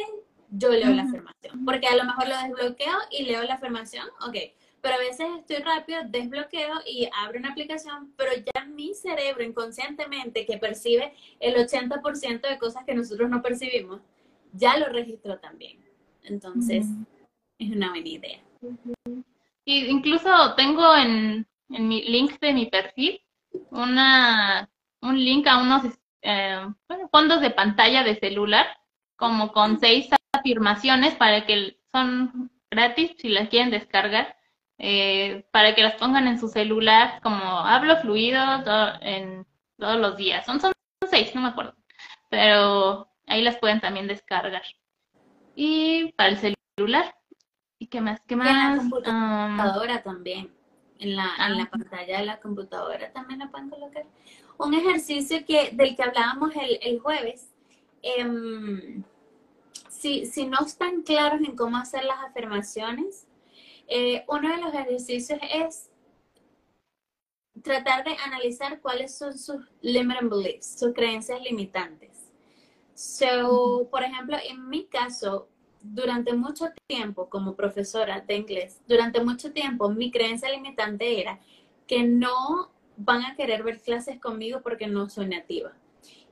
yo 0.50 0.70
leo 0.70 0.90
la 0.90 1.04
afirmación. 1.04 1.66
Porque 1.66 1.88
a 1.88 1.96
lo 1.96 2.06
mejor 2.06 2.28
lo 2.28 2.38
desbloqueo 2.38 2.98
y 3.12 3.24
leo 3.24 3.44
la 3.44 3.56
afirmación, 3.56 4.08
ok. 4.28 4.36
pero 4.82 4.96
a 4.96 5.00
veces 5.00 5.28
estoy 5.40 5.58
rápido, 5.58 6.00
desbloqueo 6.08 6.76
y 6.86 7.10
abro 7.14 7.40
una 7.40 7.50
aplicación, 7.50 8.14
pero 8.16 8.32
ya 8.36 8.66
mi 8.66 8.94
cerebro 8.94 9.44
inconscientemente 9.44 10.46
que 10.46 10.58
percibe 10.58 11.14
el 11.40 11.56
80% 11.56 12.42
de 12.42 12.58
cosas 12.58 12.86
que 12.86 12.96
nosotros 12.96 13.30
no 13.30 13.42
percibimos, 13.42 14.02
ya 14.54 14.78
lo 14.78 14.88
registró 14.88 15.40
también. 15.40 15.84
Entonces, 16.24 16.86
es 17.60 17.72
una 17.72 17.90
buena 17.90 18.08
idea. 18.08 18.40
Y 19.66 19.86
incluso 19.88 20.56
tengo 20.56 20.96
en, 20.96 21.48
en 21.70 21.88
mi 21.88 22.04
link 22.04 22.40
de 22.40 22.54
mi 22.54 22.68
perfil 22.68 23.22
una 23.72 24.70
un 25.02 25.24
link 25.24 25.48
a 25.48 25.58
unos 25.58 25.84
eh, 26.22 26.68
fondos 27.12 27.42
de 27.42 27.52
pantalla 27.52 28.04
de 28.04 28.20
celular, 28.20 28.66
como 29.16 29.52
con 29.52 29.80
seis 29.80 30.10
afirmaciones 30.48 31.14
para 31.16 31.46
que 31.46 31.78
son 31.92 32.50
gratis 32.72 33.12
si 33.18 33.28
las 33.28 33.50
quieren 33.50 33.70
descargar, 33.70 34.38
eh, 34.78 35.46
para 35.52 35.76
que 35.76 35.84
las 35.84 35.96
pongan 35.96 36.28
en 36.28 36.40
su 36.40 36.48
celular, 36.48 37.20
como 37.22 37.38
hablo 37.38 37.98
fluido 37.98 38.42
en 39.02 39.46
todos 39.78 40.00
los 40.00 40.16
días. 40.16 40.46
Son, 40.46 40.62
son 40.62 40.72
seis, 41.10 41.36
no 41.36 41.42
me 41.42 41.50
acuerdo, 41.50 41.76
pero 42.30 43.10
ahí 43.26 43.42
las 43.42 43.58
pueden 43.58 43.82
también 43.82 44.08
descargar. 44.08 44.64
Y 45.56 46.14
para 46.14 46.30
el 46.30 46.38
celular. 46.38 47.14
¿Y 47.80 47.88
qué 47.88 48.00
más? 48.00 48.22
¿Qué 48.26 48.36
más? 48.36 48.48
En 48.48 48.56
la 48.56 48.78
computadora 48.78 50.02
también. 50.02 50.54
En 51.00 51.16
la, 51.16 51.30
en 51.46 51.58
la 51.58 51.64
ah. 51.64 51.70
pantalla 51.70 52.20
de 52.20 52.26
la 52.26 52.40
computadora 52.40 53.12
también 53.12 53.40
la 53.40 53.52
pueden 53.52 53.70
colocar. 53.70 54.06
Un 54.58 54.74
ejercicio 54.74 55.46
que, 55.46 55.72
del 55.74 55.96
que 55.96 56.04
hablábamos 56.04 56.56
el, 56.56 56.80
el 56.82 57.00
jueves. 57.00 57.54
Em, 58.02 59.04
si, 60.00 60.26
si, 60.26 60.46
no 60.46 60.60
están 60.66 61.02
claros 61.04 61.42
en 61.42 61.56
cómo 61.56 61.78
hacer 61.78 62.04
las 62.04 62.20
afirmaciones, 62.24 63.28
eh, 63.88 64.24
uno 64.28 64.50
de 64.50 64.62
los 64.62 64.74
ejercicios 64.74 65.40
es 65.54 65.90
tratar 67.64 68.04
de 68.04 68.16
analizar 68.26 68.82
cuáles 68.82 69.18
son 69.18 69.38
sus 69.38 69.66
limiting 69.82 70.30
beliefs, 70.30 70.80
sus 70.80 70.94
creencias 70.94 71.42
limitantes. 71.42 72.32
So, 72.94 73.88
por 73.92 74.04
ejemplo, 74.04 74.38
en 74.44 74.70
mi 74.70 74.86
caso, 74.86 75.48
durante 75.82 76.34
mucho 76.34 76.68
tiempo 76.88 77.30
como 77.30 77.56
profesora 77.56 78.22
de 78.22 78.36
inglés, 78.36 78.82
durante 78.88 79.24
mucho 79.24 79.52
tiempo 79.54 79.90
mi 79.90 80.12
creencia 80.12 80.50
limitante 80.50 81.22
era 81.22 81.40
que 81.86 82.04
no 82.04 82.72
van 82.98 83.24
a 83.24 83.36
querer 83.36 83.64
ver 83.64 83.80
clases 83.80 84.20
conmigo 84.20 84.62
porque 84.62 84.88
no 84.88 85.10
soy 85.10 85.28
nativa. 85.28 85.74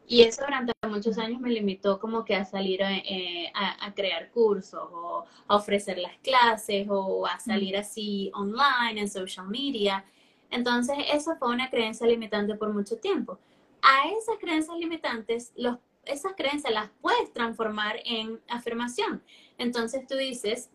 Y 0.07 0.21
eso 0.21 0.43
durante 0.43 0.73
muchos 0.87 1.17
años 1.17 1.41
me 1.41 1.49
limitó 1.49 1.99
como 1.99 2.23
que 2.23 2.35
a 2.35 2.45
salir 2.45 2.81
eh, 2.81 3.51
a, 3.55 3.93
crear 3.95 4.29
cursos 4.31 4.87
o 4.91 5.25
a 5.47 5.55
ofrecer 5.55 5.97
las 5.97 6.15
clases 6.17 6.87
o 6.89 7.25
a 7.25 7.39
salir 7.39 7.75
así 7.75 8.31
online 8.35 9.01
en 9.01 9.09
social 9.09 9.47
media. 9.47 10.05
Entonces, 10.51 10.95
eso 11.11 11.35
fue 11.37 11.49
una 11.49 11.69
creencia 11.69 12.05
limitante 12.05 12.55
por 12.55 12.71
mucho 12.71 12.97
tiempo. 12.97 13.39
A 13.81 14.09
esas 14.09 14.37
creencias 14.39 14.77
limitantes, 14.77 15.51
los, 15.55 15.77
esas 16.05 16.33
creencias 16.37 16.71
las 16.71 16.89
puedes 17.01 17.33
transformar 17.33 17.97
en 18.05 18.39
afirmación. 18.47 19.23
Entonces 19.57 20.05
tú 20.07 20.15
dices, 20.15 20.69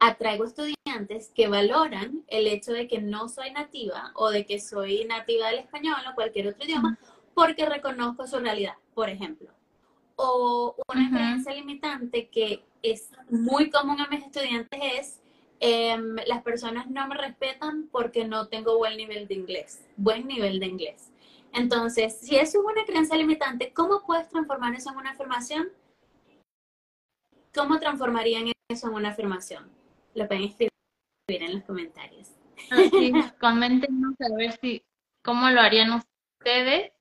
atraigo 0.00 0.44
estudiantes 0.44 1.30
que 1.34 1.48
valoran 1.48 2.24
el 2.26 2.46
hecho 2.46 2.72
de 2.72 2.88
que 2.88 3.00
no 3.00 3.28
soy 3.28 3.52
nativa 3.52 4.12
o 4.14 4.30
de 4.30 4.44
que 4.44 4.60
soy 4.60 5.04
nativa 5.04 5.48
del 5.48 5.60
español 5.60 5.96
o 6.10 6.14
cualquier 6.14 6.48
otro 6.48 6.64
idioma 6.64 6.98
porque 7.36 7.66
reconozco 7.66 8.26
su 8.26 8.38
realidad, 8.38 8.76
por 8.94 9.10
ejemplo. 9.10 9.50
O 10.16 10.74
una 10.88 11.10
creencia 11.10 11.52
limitante 11.52 12.30
que 12.30 12.64
es 12.82 13.10
muy 13.28 13.68
común 13.68 14.00
a 14.00 14.08
mis 14.08 14.24
estudiantes 14.24 14.80
es 14.80 15.20
em, 15.60 16.16
las 16.26 16.42
personas 16.42 16.88
no 16.88 17.06
me 17.06 17.14
respetan 17.14 17.88
porque 17.92 18.24
no 18.24 18.48
tengo 18.48 18.78
buen 18.78 18.96
nivel 18.96 19.28
de 19.28 19.34
inglés, 19.34 19.84
buen 19.98 20.26
nivel 20.26 20.58
de 20.60 20.66
inglés. 20.66 21.12
Entonces, 21.52 22.18
si 22.18 22.36
eso 22.36 22.60
es 22.60 22.64
una 22.64 22.86
creencia 22.86 23.18
limitante, 23.18 23.70
¿cómo 23.74 24.02
puedes 24.06 24.30
transformar 24.30 24.74
eso 24.74 24.90
en 24.90 24.96
una 24.96 25.10
afirmación? 25.10 25.68
¿Cómo 27.54 27.78
transformarían 27.78 28.50
eso 28.70 28.88
en 28.88 28.94
una 28.94 29.10
afirmación? 29.10 29.70
Lo 30.14 30.26
pueden 30.26 30.44
escribir 30.44 30.70
en 31.28 31.52
los 31.52 31.64
comentarios. 31.64 32.30
Sí, 32.70 33.12
coméntenos 33.40 34.14
a 34.20 34.34
ver 34.34 34.58
si 34.58 34.82
cómo 35.22 35.50
lo 35.50 35.60
harían 35.60 35.92
ustedes 35.92 36.95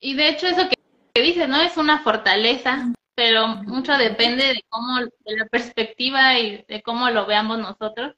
y 0.00 0.14
de 0.14 0.28
hecho 0.28 0.46
eso 0.46 0.68
que, 0.68 1.22
dices, 1.22 1.48
¿no? 1.48 1.60
Es 1.60 1.76
una 1.76 2.02
fortaleza, 2.02 2.92
pero 3.14 3.48
mucho 3.48 3.96
depende 3.98 4.44
de 4.46 4.64
cómo, 4.68 4.98
de 5.00 5.36
la 5.36 5.46
perspectiva 5.46 6.38
y 6.38 6.64
de 6.66 6.82
cómo 6.82 7.10
lo 7.10 7.26
veamos 7.26 7.58
nosotros. 7.58 8.14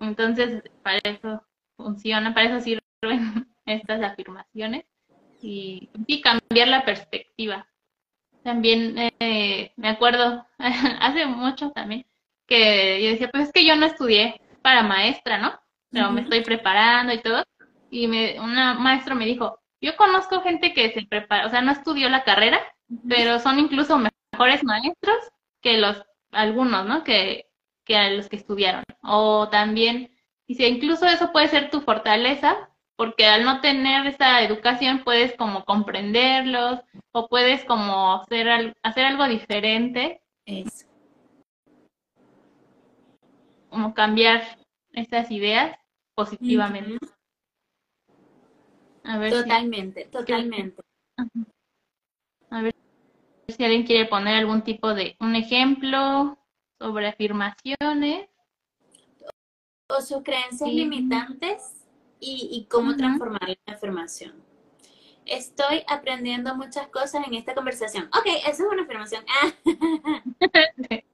Entonces, 0.00 0.62
para 0.82 0.98
eso 1.04 1.42
funciona, 1.76 2.34
para 2.34 2.48
eso 2.48 2.60
sirven 2.60 2.82
estas 3.66 4.02
afirmaciones 4.02 4.84
y, 5.40 5.88
cambiar 6.22 6.68
la 6.68 6.84
perspectiva. 6.84 7.66
También 8.42 8.96
eh, 9.20 9.72
me 9.76 9.88
acuerdo, 9.88 10.46
hace 10.58 11.26
mucho 11.26 11.70
también, 11.70 12.06
que 12.46 13.02
yo 13.02 13.10
decía, 13.10 13.30
pues 13.30 13.44
es 13.44 13.52
que 13.52 13.64
yo 13.64 13.76
no 13.76 13.86
estudié 13.86 14.40
para 14.62 14.82
maestra, 14.82 15.38
¿no? 15.38 15.58
Pero 15.90 16.10
me 16.10 16.22
estoy 16.22 16.40
preparando 16.42 17.12
y 17.12 17.20
todo. 17.20 17.44
Y 17.90 18.08
me, 18.08 18.40
una 18.40 18.74
maestra 18.74 19.14
me 19.14 19.26
dijo, 19.26 19.60
yo 19.84 19.96
conozco 19.96 20.40
gente 20.40 20.72
que 20.72 20.92
se 20.92 21.02
prepara, 21.02 21.46
o 21.46 21.50
sea, 21.50 21.60
no 21.60 21.70
estudió 21.70 22.08
la 22.08 22.24
carrera, 22.24 22.58
pero 23.06 23.38
son 23.38 23.58
incluso 23.58 23.98
mejores 23.98 24.64
maestros 24.64 25.16
que 25.60 25.76
los 25.76 26.02
algunos, 26.32 26.86
¿no? 26.86 27.04
Que, 27.04 27.50
que 27.84 27.94
a 27.96 28.08
los 28.10 28.30
que 28.30 28.36
estudiaron. 28.36 28.82
O 29.02 29.50
también, 29.50 30.10
si 30.48 30.64
incluso 30.64 31.04
eso 31.06 31.32
puede 31.32 31.48
ser 31.48 31.70
tu 31.70 31.82
fortaleza, 31.82 32.70
porque 32.96 33.26
al 33.26 33.44
no 33.44 33.60
tener 33.60 34.06
esa 34.06 34.40
educación 34.40 35.04
puedes 35.04 35.36
como 35.36 35.66
comprenderlos 35.66 36.80
o 37.12 37.28
puedes 37.28 37.62
como 37.66 38.22
hacer, 38.22 38.74
hacer 38.82 39.04
algo 39.04 39.28
diferente. 39.28 40.22
Eso. 40.46 40.86
Como 43.68 43.92
cambiar 43.92 44.42
estas 44.92 45.30
ideas 45.30 45.76
positivamente 46.14 46.96
totalmente, 49.30 50.06
totalmente. 50.06 50.82
A 52.50 52.62
ver 52.62 52.74
si 53.48 53.62
alguien 53.64 53.84
quiere 53.84 54.06
poner 54.06 54.36
algún 54.36 54.62
tipo 54.62 54.94
de 54.94 55.16
un 55.20 55.36
ejemplo 55.36 56.38
sobre 56.78 57.08
afirmaciones. 57.08 58.28
O 59.88 60.00
sus 60.00 60.22
creencias 60.22 60.70
limitantes 60.70 61.84
y, 62.20 62.66
cómo 62.70 62.96
transformar 62.96 63.48
la 63.66 63.74
afirmación. 63.74 64.42
Estoy 65.26 65.84
aprendiendo 65.86 66.54
muchas 66.54 66.88
cosas 66.88 67.26
en 67.26 67.34
esta 67.34 67.54
conversación. 67.54 68.06
Ok, 68.06 68.26
eso 68.46 68.64
es 68.64 68.72
una 68.72 68.82
afirmación. 68.82 69.24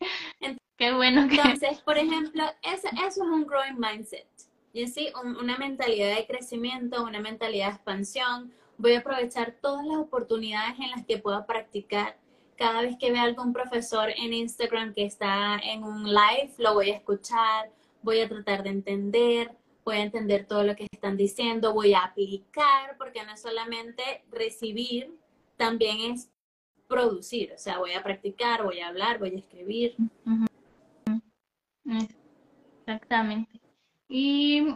Qué 0.78 0.92
bueno. 0.92 1.22
Entonces, 1.22 1.80
por 1.80 1.98
ejemplo, 1.98 2.44
eso, 2.62 2.88
eso 2.88 3.06
es 3.06 3.18
un 3.18 3.46
growing 3.46 3.78
mindset. 3.78 4.28
Y 4.72 4.84
así, 4.84 5.10
una 5.40 5.56
mentalidad 5.56 6.16
de 6.16 6.26
crecimiento, 6.26 7.02
una 7.02 7.20
mentalidad 7.20 7.68
de 7.68 7.74
expansión. 7.74 8.52
Voy 8.76 8.94
a 8.94 9.00
aprovechar 9.00 9.56
todas 9.60 9.84
las 9.86 9.96
oportunidades 9.96 10.78
en 10.78 10.90
las 10.90 11.04
que 11.06 11.18
pueda 11.18 11.46
practicar. 11.46 12.16
Cada 12.56 12.82
vez 12.82 12.96
que 12.98 13.10
vea 13.10 13.22
algún 13.22 13.52
profesor 13.52 14.10
en 14.10 14.32
Instagram 14.32 14.94
que 14.94 15.04
está 15.04 15.58
en 15.62 15.84
un 15.84 16.04
live, 16.04 16.52
lo 16.58 16.74
voy 16.74 16.90
a 16.90 16.96
escuchar, 16.96 17.70
voy 18.02 18.20
a 18.20 18.28
tratar 18.28 18.62
de 18.62 18.70
entender, 18.70 19.56
voy 19.84 19.96
a 19.96 20.02
entender 20.02 20.46
todo 20.46 20.64
lo 20.64 20.76
que 20.76 20.86
están 20.92 21.16
diciendo, 21.16 21.72
voy 21.72 21.94
a 21.94 22.00
aplicar, 22.00 22.96
porque 22.98 23.24
no 23.24 23.36
solamente 23.36 24.22
recibir, 24.30 25.16
también 25.56 26.12
es 26.12 26.30
producir. 26.86 27.52
O 27.52 27.58
sea, 27.58 27.78
voy 27.78 27.92
a 27.92 28.02
practicar, 28.02 28.64
voy 28.64 28.80
a 28.80 28.88
hablar, 28.88 29.18
voy 29.18 29.34
a 29.34 29.38
escribir. 29.38 29.96
Exactamente. 32.80 33.57
Y 34.08 34.66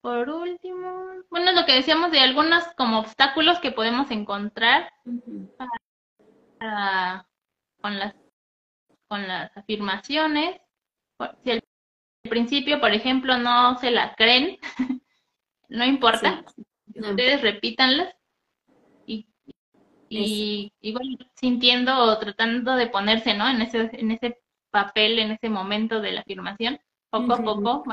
por 0.00 0.28
último, 0.28 1.06
bueno, 1.30 1.52
lo 1.52 1.64
que 1.64 1.76
decíamos 1.76 2.10
de 2.10 2.20
algunos 2.20 2.64
como 2.76 2.98
obstáculos 2.98 3.60
que 3.60 3.70
podemos 3.70 4.10
encontrar 4.10 4.92
con 7.80 7.98
las 7.98 8.14
con 9.06 9.28
las 9.28 9.56
afirmaciones. 9.56 10.60
Si 11.44 11.52
al 11.52 11.62
principio, 12.28 12.80
por 12.80 12.92
ejemplo, 12.92 13.38
no 13.38 13.78
se 13.78 13.90
la 13.92 14.14
creen, 14.16 14.58
no 15.68 15.84
importa, 15.84 16.44
ustedes 16.88 17.42
repítanlas 17.42 18.14
y, 19.06 19.28
y 20.08 20.72
igual 20.80 21.30
sintiendo 21.36 21.96
o 21.96 22.18
tratando 22.18 22.74
de 22.74 22.88
ponerse, 22.88 23.34
¿no? 23.34 23.48
En 23.48 23.62
ese 23.62 23.90
en 23.92 24.10
ese 24.10 24.42
papel, 24.70 25.20
en 25.20 25.30
ese 25.30 25.48
momento 25.48 26.00
de 26.00 26.12
la 26.12 26.22
afirmación 26.22 26.80
poco 27.22 27.32
a 27.32 27.42
poco, 27.42 27.84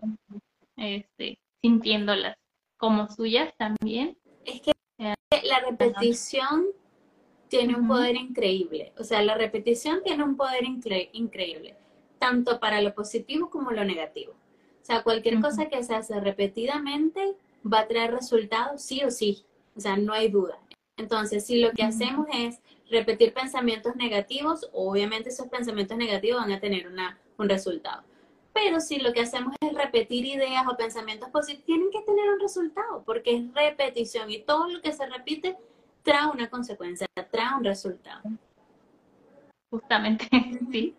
este, 0.78 1.38
sintiéndolas 1.62 2.36
como 2.78 3.08
suyas 3.10 3.54
también. 3.58 4.18
Es 4.46 4.62
que 4.62 4.72
la 4.98 5.60
repetición 5.70 6.66
tiene 7.48 7.76
un 7.76 7.88
poder 7.88 8.16
increíble, 8.16 8.94
o 8.98 9.04
sea, 9.04 9.22
la 9.22 9.36
repetición 9.36 10.02
tiene 10.04 10.24
un 10.24 10.36
poder 10.36 10.64
increíble. 10.64 11.76
tanto 12.18 12.60
para 12.60 12.82
lo 12.82 12.94
positivo 12.94 13.50
como 13.50 13.72
lo 13.72 13.84
negativo. 13.84 14.34
O 14.34 14.86
sea, 14.86 15.02
cualquier 15.02 15.42
cosa 15.42 15.70
que 15.70 15.84
se 15.84 15.96
hace 15.96 16.20
repetidamente 16.20 17.36
va 17.66 17.80
a 17.80 17.88
traer 17.88 18.12
resultados 18.12 18.84
sí 18.84 19.04
o 19.04 19.10
sí. 19.10 19.44
O 19.76 19.80
sea, 19.80 19.98
no 19.98 20.14
hay 20.14 20.30
duda. 20.30 20.60
Entonces, 20.98 21.46
si 21.46 21.60
lo 21.60 21.72
que 21.72 21.82
hacemos 21.82 22.28
es 22.32 22.60
repetir 22.92 23.34
pensamientos 23.34 23.96
negativos, 23.96 24.70
obviamente 24.72 25.30
esos 25.30 25.48
pensamientos 25.48 25.98
negativos 25.98 26.42
van 26.42 26.52
a 26.52 26.60
tener 26.60 26.88
una, 26.88 27.18
un 27.38 27.50
resultado. 27.50 28.04
Pero 28.54 28.80
si 28.80 29.00
lo 29.00 29.14
que 29.14 29.22
hacemos 29.22 29.56
es 29.62 29.74
repetir 29.74 30.26
ideas 30.26 30.66
o 30.68 30.76
pensamientos 30.76 31.30
positivos, 31.30 31.66
tienen 31.66 31.90
que 31.92 32.02
tener 32.02 32.30
un 32.30 32.40
resultado, 32.40 33.04
porque 33.06 33.36
es 33.36 33.54
repetición 33.54 34.30
y 34.30 34.40
todo 34.40 34.68
lo 34.68 34.82
que 34.82 34.92
se 34.92 35.08
repite 35.08 35.58
trae 36.04 36.28
una 36.28 36.50
consecuencia, 36.50 37.08
trae 37.32 37.56
un 37.58 37.64
resultado. 37.64 38.22
Justamente, 39.70 40.28
sí. 40.72 40.96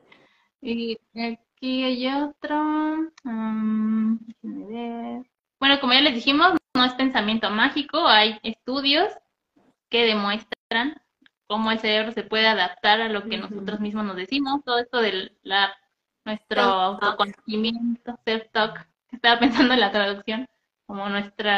Y 0.61 0.99
aquí 1.15 1.85
hay 1.85 2.07
otro. 2.09 3.13
Um, 3.25 4.19
bueno, 5.59 5.81
como 5.81 5.93
ya 5.93 6.01
les 6.01 6.15
dijimos, 6.15 6.55
no 6.75 6.85
es 6.85 6.95
pensamiento 6.95 7.51
mágico, 7.51 8.07
hay 8.07 8.39
estudios 8.43 9.13
que 9.91 10.05
demuestran 10.07 11.03
cómo 11.47 11.71
el 11.71 11.81
cerebro 11.81 12.13
se 12.13 12.23
puede 12.23 12.47
adaptar 12.47 13.03
a 13.03 13.09
lo 13.11 13.25
que 13.25 13.37
nosotros 13.37 13.79
mismos 13.81 14.07
nos 14.07 14.17
decimos, 14.17 14.65
todo 14.65 14.79
esto 14.79 15.03
de 15.03 15.37
la, 15.43 15.71
nuestro 16.25 16.63
autoconocimiento, 16.63 18.19
self-talk, 18.25 18.87
estaba 19.11 19.39
pensando 19.39 19.75
en 19.75 19.81
la 19.81 19.91
traducción, 19.91 20.49
como 20.87 21.09
nuestro 21.09 21.51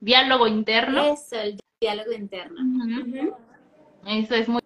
diálogo 0.00 0.46
interno. 0.46 1.04
Eso, 1.04 1.36
el 1.36 1.58
diálogo 1.80 2.12
interno. 2.12 2.60
Eso 4.06 4.34
es 4.34 4.48
muy, 4.48 4.62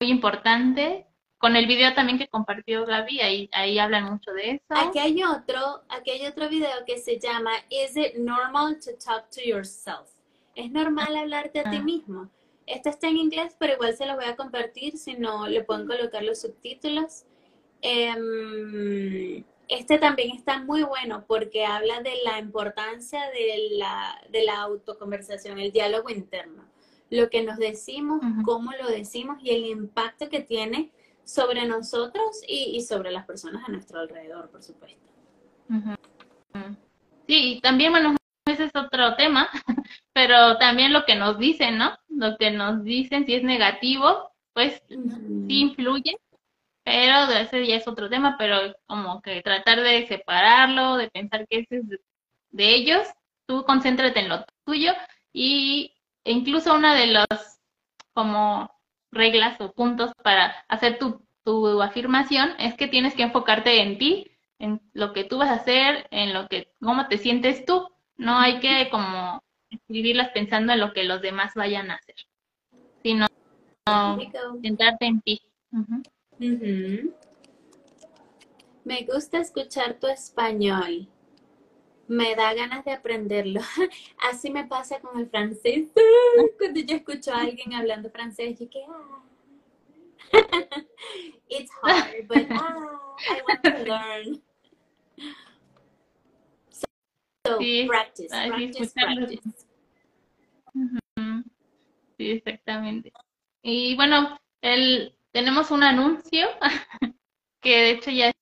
muy 0.00 0.10
importante. 0.10 1.06
Con 1.38 1.56
el 1.56 1.66
video 1.66 1.92
también 1.92 2.18
que 2.18 2.28
compartió 2.28 2.86
Gaby, 2.86 3.20
ahí, 3.20 3.50
ahí 3.52 3.78
hablan 3.78 4.04
mucho 4.04 4.32
de 4.32 4.52
eso. 4.52 4.64
Aquí 4.70 4.98
hay 4.98 5.22
otro, 5.22 5.82
aquí 5.90 6.10
hay 6.12 6.26
otro 6.26 6.48
video 6.48 6.84
que 6.86 6.96
se 6.96 7.18
llama 7.18 7.50
Is 7.68 7.96
it 7.96 8.14
normal 8.16 8.78
to 8.80 8.92
talk 8.92 9.28
to 9.30 9.42
yourself? 9.42 10.08
Es 10.54 10.70
normal 10.70 11.14
hablarte 11.16 11.60
a 11.60 11.64
ti 11.64 11.76
ah. 11.76 11.82
mismo. 11.82 12.30
Este 12.66 12.88
está 12.88 13.08
en 13.08 13.18
inglés, 13.18 13.56
pero 13.58 13.74
igual 13.74 13.94
se 13.94 14.06
lo 14.06 14.14
voy 14.14 14.24
a 14.24 14.36
compartir, 14.36 14.96
si 14.96 15.14
no 15.14 15.46
le 15.46 15.62
pueden 15.64 15.86
colocar 15.86 16.22
los 16.22 16.40
subtítulos. 16.40 17.24
Em, 17.86 19.44
este 19.68 19.98
también 19.98 20.34
está 20.34 20.58
muy 20.58 20.84
bueno 20.84 21.26
porque 21.28 21.66
habla 21.66 22.00
de 22.00 22.14
la 22.24 22.38
importancia 22.38 23.20
de 23.30 23.68
la, 23.72 24.22
de 24.30 24.42
la 24.42 24.62
autoconversación, 24.62 25.58
el 25.58 25.70
diálogo 25.70 26.08
interno. 26.08 26.64
Lo 27.10 27.28
que 27.28 27.42
nos 27.42 27.58
decimos, 27.58 28.22
cómo 28.46 28.72
lo 28.72 28.88
decimos 28.88 29.36
y 29.42 29.50
el 29.50 29.66
impacto 29.66 30.30
que 30.30 30.40
tiene 30.40 30.92
sobre 31.24 31.66
nosotros 31.66 32.40
y, 32.48 32.80
sobre 32.80 33.10
las 33.10 33.26
personas 33.26 33.62
a 33.68 33.70
nuestro 33.70 34.00
alrededor, 34.00 34.48
por 34.50 34.62
supuesto. 34.62 35.06
Sí, 37.26 37.56
y 37.56 37.60
también, 37.60 37.92
bueno, 37.92 38.16
ese 38.46 38.64
es 38.64 38.72
otro 38.74 39.14
tema, 39.16 39.50
pero 40.14 40.56
también 40.56 40.94
lo 40.94 41.04
que 41.04 41.16
nos 41.16 41.38
dicen, 41.38 41.76
¿no? 41.76 41.94
Lo 42.08 42.38
que 42.38 42.50
nos 42.50 42.82
dicen, 42.82 43.26
si 43.26 43.34
es 43.34 43.42
negativo, 43.44 44.30
pues 44.54 44.82
sí 44.88 45.60
influye, 45.60 46.16
pero 46.84 47.32
ese 47.32 47.66
ya 47.66 47.76
es 47.76 47.88
otro 47.88 48.08
tema, 48.10 48.36
pero 48.38 48.74
como 48.86 49.22
que 49.22 49.42
tratar 49.42 49.80
de 49.80 50.06
separarlo, 50.06 50.96
de 50.96 51.10
pensar 51.10 51.46
que 51.48 51.60
ese 51.60 51.78
es 51.78 51.84
de 52.50 52.74
ellos, 52.74 53.06
tú 53.46 53.64
concéntrate 53.64 54.20
en 54.20 54.28
lo 54.28 54.44
tuyo 54.64 54.92
y 55.32 55.94
e 56.24 56.32
incluso 56.32 56.74
una 56.74 56.94
de 56.94 57.08
los 57.08 57.26
como 58.12 58.70
reglas 59.10 59.60
o 59.60 59.72
puntos 59.72 60.12
para 60.22 60.54
hacer 60.68 60.98
tu, 60.98 61.26
tu 61.44 61.82
afirmación 61.82 62.50
es 62.58 62.74
que 62.74 62.88
tienes 62.88 63.14
que 63.14 63.22
enfocarte 63.22 63.82
en 63.82 63.98
ti, 63.98 64.30
en 64.58 64.80
lo 64.92 65.12
que 65.12 65.24
tú 65.24 65.38
vas 65.38 65.50
a 65.50 65.54
hacer, 65.54 66.06
en 66.10 66.32
lo 66.32 66.48
que, 66.48 66.72
cómo 66.80 67.08
te 67.08 67.18
sientes 67.18 67.64
tú. 67.64 67.88
No 68.16 68.38
hay 68.38 68.60
que 68.60 68.88
como 68.90 69.42
escribirlas 69.70 70.30
pensando 70.30 70.72
en 70.72 70.80
lo 70.80 70.92
que 70.92 71.04
los 71.04 71.20
demás 71.20 71.52
vayan 71.54 71.90
a 71.90 71.96
hacer, 71.96 72.14
sino 73.02 73.26
centrarte 74.62 75.06
en 75.06 75.20
ti. 75.20 75.40
Me 78.84 79.04
gusta 79.04 79.38
escuchar 79.38 79.98
tu 79.98 80.06
español. 80.06 81.08
Me 82.06 82.34
da 82.34 82.52
ganas 82.52 82.84
de 82.84 82.92
aprenderlo. 82.92 83.60
Así 84.30 84.50
me 84.50 84.66
pasa 84.66 85.00
con 85.00 85.18
el 85.18 85.28
francés. 85.28 85.88
Cuando 86.58 86.80
yo 86.80 86.96
escucho 86.96 87.32
a 87.32 87.40
alguien 87.40 87.72
hablando 87.72 88.10
francés, 88.10 88.58
yo 88.58 88.68
que 88.68 88.84
ah. 88.88 89.20
It's 91.48 91.70
hard, 91.82 92.26
but 92.28 92.46
ah, 92.50 92.98
I 93.30 93.40
want 93.46 93.62
to 93.62 93.84
learn. 93.84 94.42
So, 97.46 97.58
practice, 97.86 98.30
practice, 98.30 98.92
practice. 98.94 99.42
Sí, 102.16 102.30
exactamente. 102.30 103.12
Y 103.62 103.94
bueno, 103.96 104.36
el, 104.62 105.14
tenemos 105.34 105.72
un 105.72 105.82
anuncio 105.82 106.46
que 107.60 107.76
de 107.76 107.90
hecho 107.90 108.10
ya 108.10 108.32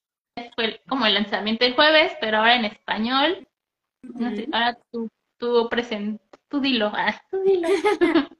fue 0.54 0.82
como 0.86 1.06
el 1.06 1.14
lanzamiento 1.14 1.64
el 1.64 1.74
jueves, 1.74 2.12
pero 2.20 2.38
ahora 2.38 2.56
en 2.56 2.66
español. 2.66 3.48
ahora 4.52 4.78
tú, 4.90 5.08
tú, 5.38 5.68
present, 5.70 6.20
tú 6.48 6.60
dilo, 6.60 6.92
ah, 6.94 7.20
tú 7.30 7.40
dilo. 7.42 7.68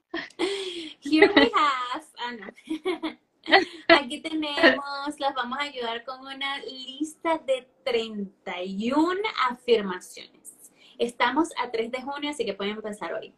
Here 1.00 1.32
we 1.34 1.50
have, 1.54 2.04
ah, 2.18 3.96
Aquí 3.98 4.20
tenemos, 4.20 5.18
las 5.18 5.34
vamos 5.34 5.58
a 5.58 5.62
ayudar 5.62 6.04
con 6.04 6.20
una 6.20 6.58
lista 6.58 7.38
de 7.38 7.66
31 7.84 9.18
afirmaciones. 9.50 10.70
Estamos 10.98 11.48
a 11.56 11.70
3 11.70 11.90
de 11.90 12.02
junio, 12.02 12.30
así 12.30 12.44
que 12.44 12.54
pueden 12.54 12.76
empezar 12.76 13.14
hoy. 13.14 13.34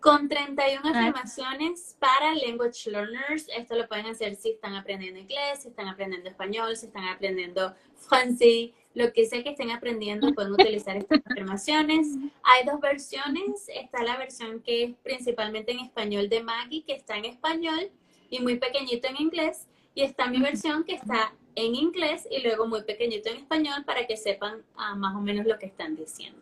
Con 0.00 0.28
31 0.28 0.88
afirmaciones 0.88 1.96
para 1.98 2.34
language 2.34 2.88
learners. 2.90 3.46
Esto 3.56 3.74
lo 3.74 3.88
pueden 3.88 4.06
hacer 4.06 4.36
si 4.36 4.50
están 4.50 4.74
aprendiendo 4.74 5.18
inglés, 5.18 5.62
si 5.62 5.68
están 5.68 5.88
aprendiendo 5.88 6.28
español, 6.28 6.76
si 6.76 6.86
están 6.86 7.04
aprendiendo 7.04 7.74
francés, 7.96 8.70
lo 8.94 9.12
que 9.12 9.26
sea 9.26 9.42
que 9.42 9.50
estén 9.50 9.70
aprendiendo, 9.70 10.32
pueden 10.34 10.52
utilizar 10.52 10.96
estas 10.96 11.20
afirmaciones. 11.24 12.08
Hay 12.42 12.64
dos 12.64 12.80
versiones. 12.80 13.68
Está 13.68 14.02
la 14.02 14.16
versión 14.16 14.60
que 14.60 14.84
es 14.84 14.94
principalmente 15.02 15.72
en 15.72 15.80
español 15.80 16.28
de 16.28 16.42
Maggie, 16.42 16.84
que 16.84 16.94
está 16.94 17.16
en 17.16 17.24
español 17.24 17.90
y 18.30 18.40
muy 18.40 18.56
pequeñito 18.56 19.08
en 19.08 19.20
inglés. 19.20 19.66
Y 19.94 20.02
está 20.02 20.28
mi 20.28 20.40
versión 20.40 20.84
que 20.84 20.94
está 20.94 21.32
en 21.56 21.74
inglés 21.74 22.26
y 22.30 22.40
luego 22.40 22.66
muy 22.66 22.82
pequeñito 22.82 23.30
en 23.30 23.38
español 23.38 23.84
para 23.84 24.06
que 24.06 24.16
sepan 24.16 24.62
ah, 24.76 24.94
más 24.94 25.16
o 25.16 25.20
menos 25.20 25.44
lo 25.44 25.58
que 25.58 25.66
están 25.66 25.96
diciendo. 25.96 26.38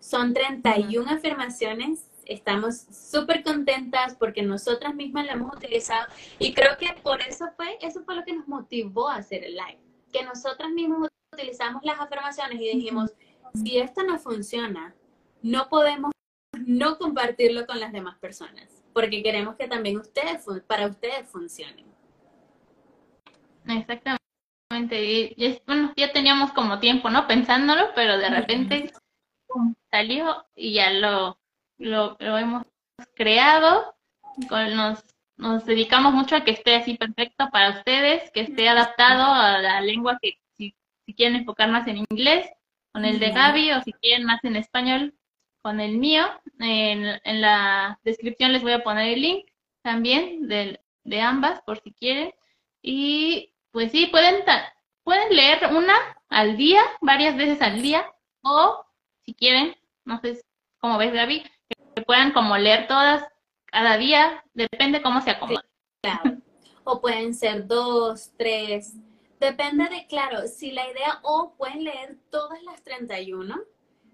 Son 0.00 0.34
31 0.34 1.10
afirmaciones 1.10 2.04
estamos 2.30 2.86
súper 2.92 3.42
contentas 3.42 4.14
porque 4.14 4.42
nosotras 4.42 4.94
mismas 4.94 5.26
la 5.26 5.32
hemos 5.32 5.54
utilizado 5.54 6.06
y 6.38 6.54
creo 6.54 6.76
que 6.78 6.92
por 7.02 7.20
eso 7.22 7.46
fue, 7.56 7.76
eso 7.80 8.02
fue 8.04 8.14
lo 8.14 8.24
que 8.24 8.32
nos 8.32 8.46
motivó 8.46 9.08
a 9.08 9.16
hacer 9.16 9.44
el 9.44 9.54
live, 9.54 9.80
que 10.12 10.24
nosotras 10.24 10.70
mismas 10.70 11.10
utilizamos 11.32 11.82
las 11.84 11.98
afirmaciones 11.98 12.60
y 12.60 12.76
dijimos, 12.76 13.12
si 13.54 13.78
esto 13.78 14.04
no 14.04 14.18
funciona, 14.18 14.94
no 15.42 15.68
podemos 15.68 16.12
no 16.66 16.98
compartirlo 16.98 17.66
con 17.66 17.80
las 17.80 17.92
demás 17.92 18.16
personas, 18.18 18.82
porque 18.92 19.22
queremos 19.22 19.56
que 19.56 19.66
también 19.66 19.98
ustedes, 19.98 20.44
para 20.66 20.86
ustedes 20.86 21.28
funcionen. 21.28 21.86
Exactamente, 23.66 24.18
y, 25.36 25.62
bueno, 25.66 25.92
ya 25.96 26.12
teníamos 26.12 26.52
como 26.52 26.78
tiempo, 26.78 27.10
¿no? 27.10 27.26
Pensándolo, 27.26 27.88
pero 27.94 28.18
de 28.18 28.30
repente 28.30 28.92
salió 29.90 30.46
y 30.54 30.74
ya 30.74 30.92
lo 30.92 31.39
lo, 31.80 32.16
hemos 32.20 32.64
creado, 33.14 33.94
nos, 34.50 35.04
nos 35.36 35.64
dedicamos 35.64 36.12
mucho 36.12 36.36
a 36.36 36.44
que 36.44 36.52
esté 36.52 36.76
así 36.76 36.96
perfecto 36.96 37.48
para 37.50 37.70
ustedes, 37.70 38.30
que 38.30 38.42
esté 38.42 38.68
adaptado 38.68 39.24
a 39.24 39.58
la 39.58 39.80
lengua 39.80 40.18
que 40.20 40.38
si, 40.56 40.74
quieren 41.16 41.36
enfocar 41.36 41.70
más 41.70 41.88
en 41.88 42.04
inglés, 42.10 42.48
con 42.92 43.04
el 43.04 43.18
de 43.18 43.30
Gaby, 43.30 43.72
o 43.72 43.82
si 43.82 43.92
quieren 43.94 44.24
más 44.24 44.44
en 44.44 44.56
español, 44.56 45.14
con 45.62 45.80
el 45.80 45.98
mío. 45.98 46.24
En, 46.58 47.20
en 47.24 47.40
la 47.40 47.98
descripción 48.04 48.52
les 48.52 48.62
voy 48.62 48.72
a 48.72 48.84
poner 48.84 49.14
el 49.14 49.22
link 49.22 49.46
también 49.82 50.46
de, 50.46 50.80
de 51.04 51.20
ambas, 51.20 51.62
por 51.62 51.80
si 51.80 51.92
quieren. 51.92 52.32
Y 52.82 53.52
pues 53.72 53.90
sí, 53.92 54.06
pueden, 54.06 54.44
pueden 55.02 55.34
leer 55.34 55.58
una 55.74 55.94
al 56.28 56.56
día, 56.56 56.82
varias 57.00 57.36
veces 57.36 57.60
al 57.62 57.82
día, 57.82 58.06
o 58.42 58.84
si 59.22 59.34
quieren, 59.34 59.74
no 60.04 60.20
sé 60.20 60.40
cómo 60.78 60.98
ves 60.98 61.12
Gaby, 61.12 61.44
que 61.94 62.02
puedan 62.02 62.32
como 62.32 62.56
leer 62.56 62.86
todas 62.86 63.24
cada 63.66 63.96
día, 63.96 64.44
depende 64.54 65.02
cómo 65.02 65.20
se 65.20 65.30
acomoden. 65.30 65.62
claro. 66.02 66.38
O 66.84 67.00
pueden 67.00 67.34
ser 67.34 67.66
dos, 67.66 68.30
tres. 68.36 68.94
Depende 69.38 69.88
de, 69.88 70.06
claro, 70.06 70.46
si 70.46 70.72
la 70.72 70.90
idea, 70.90 71.20
o 71.22 71.54
pueden 71.56 71.84
leer 71.84 72.18
todas 72.30 72.62
las 72.62 72.82
31 72.82 73.54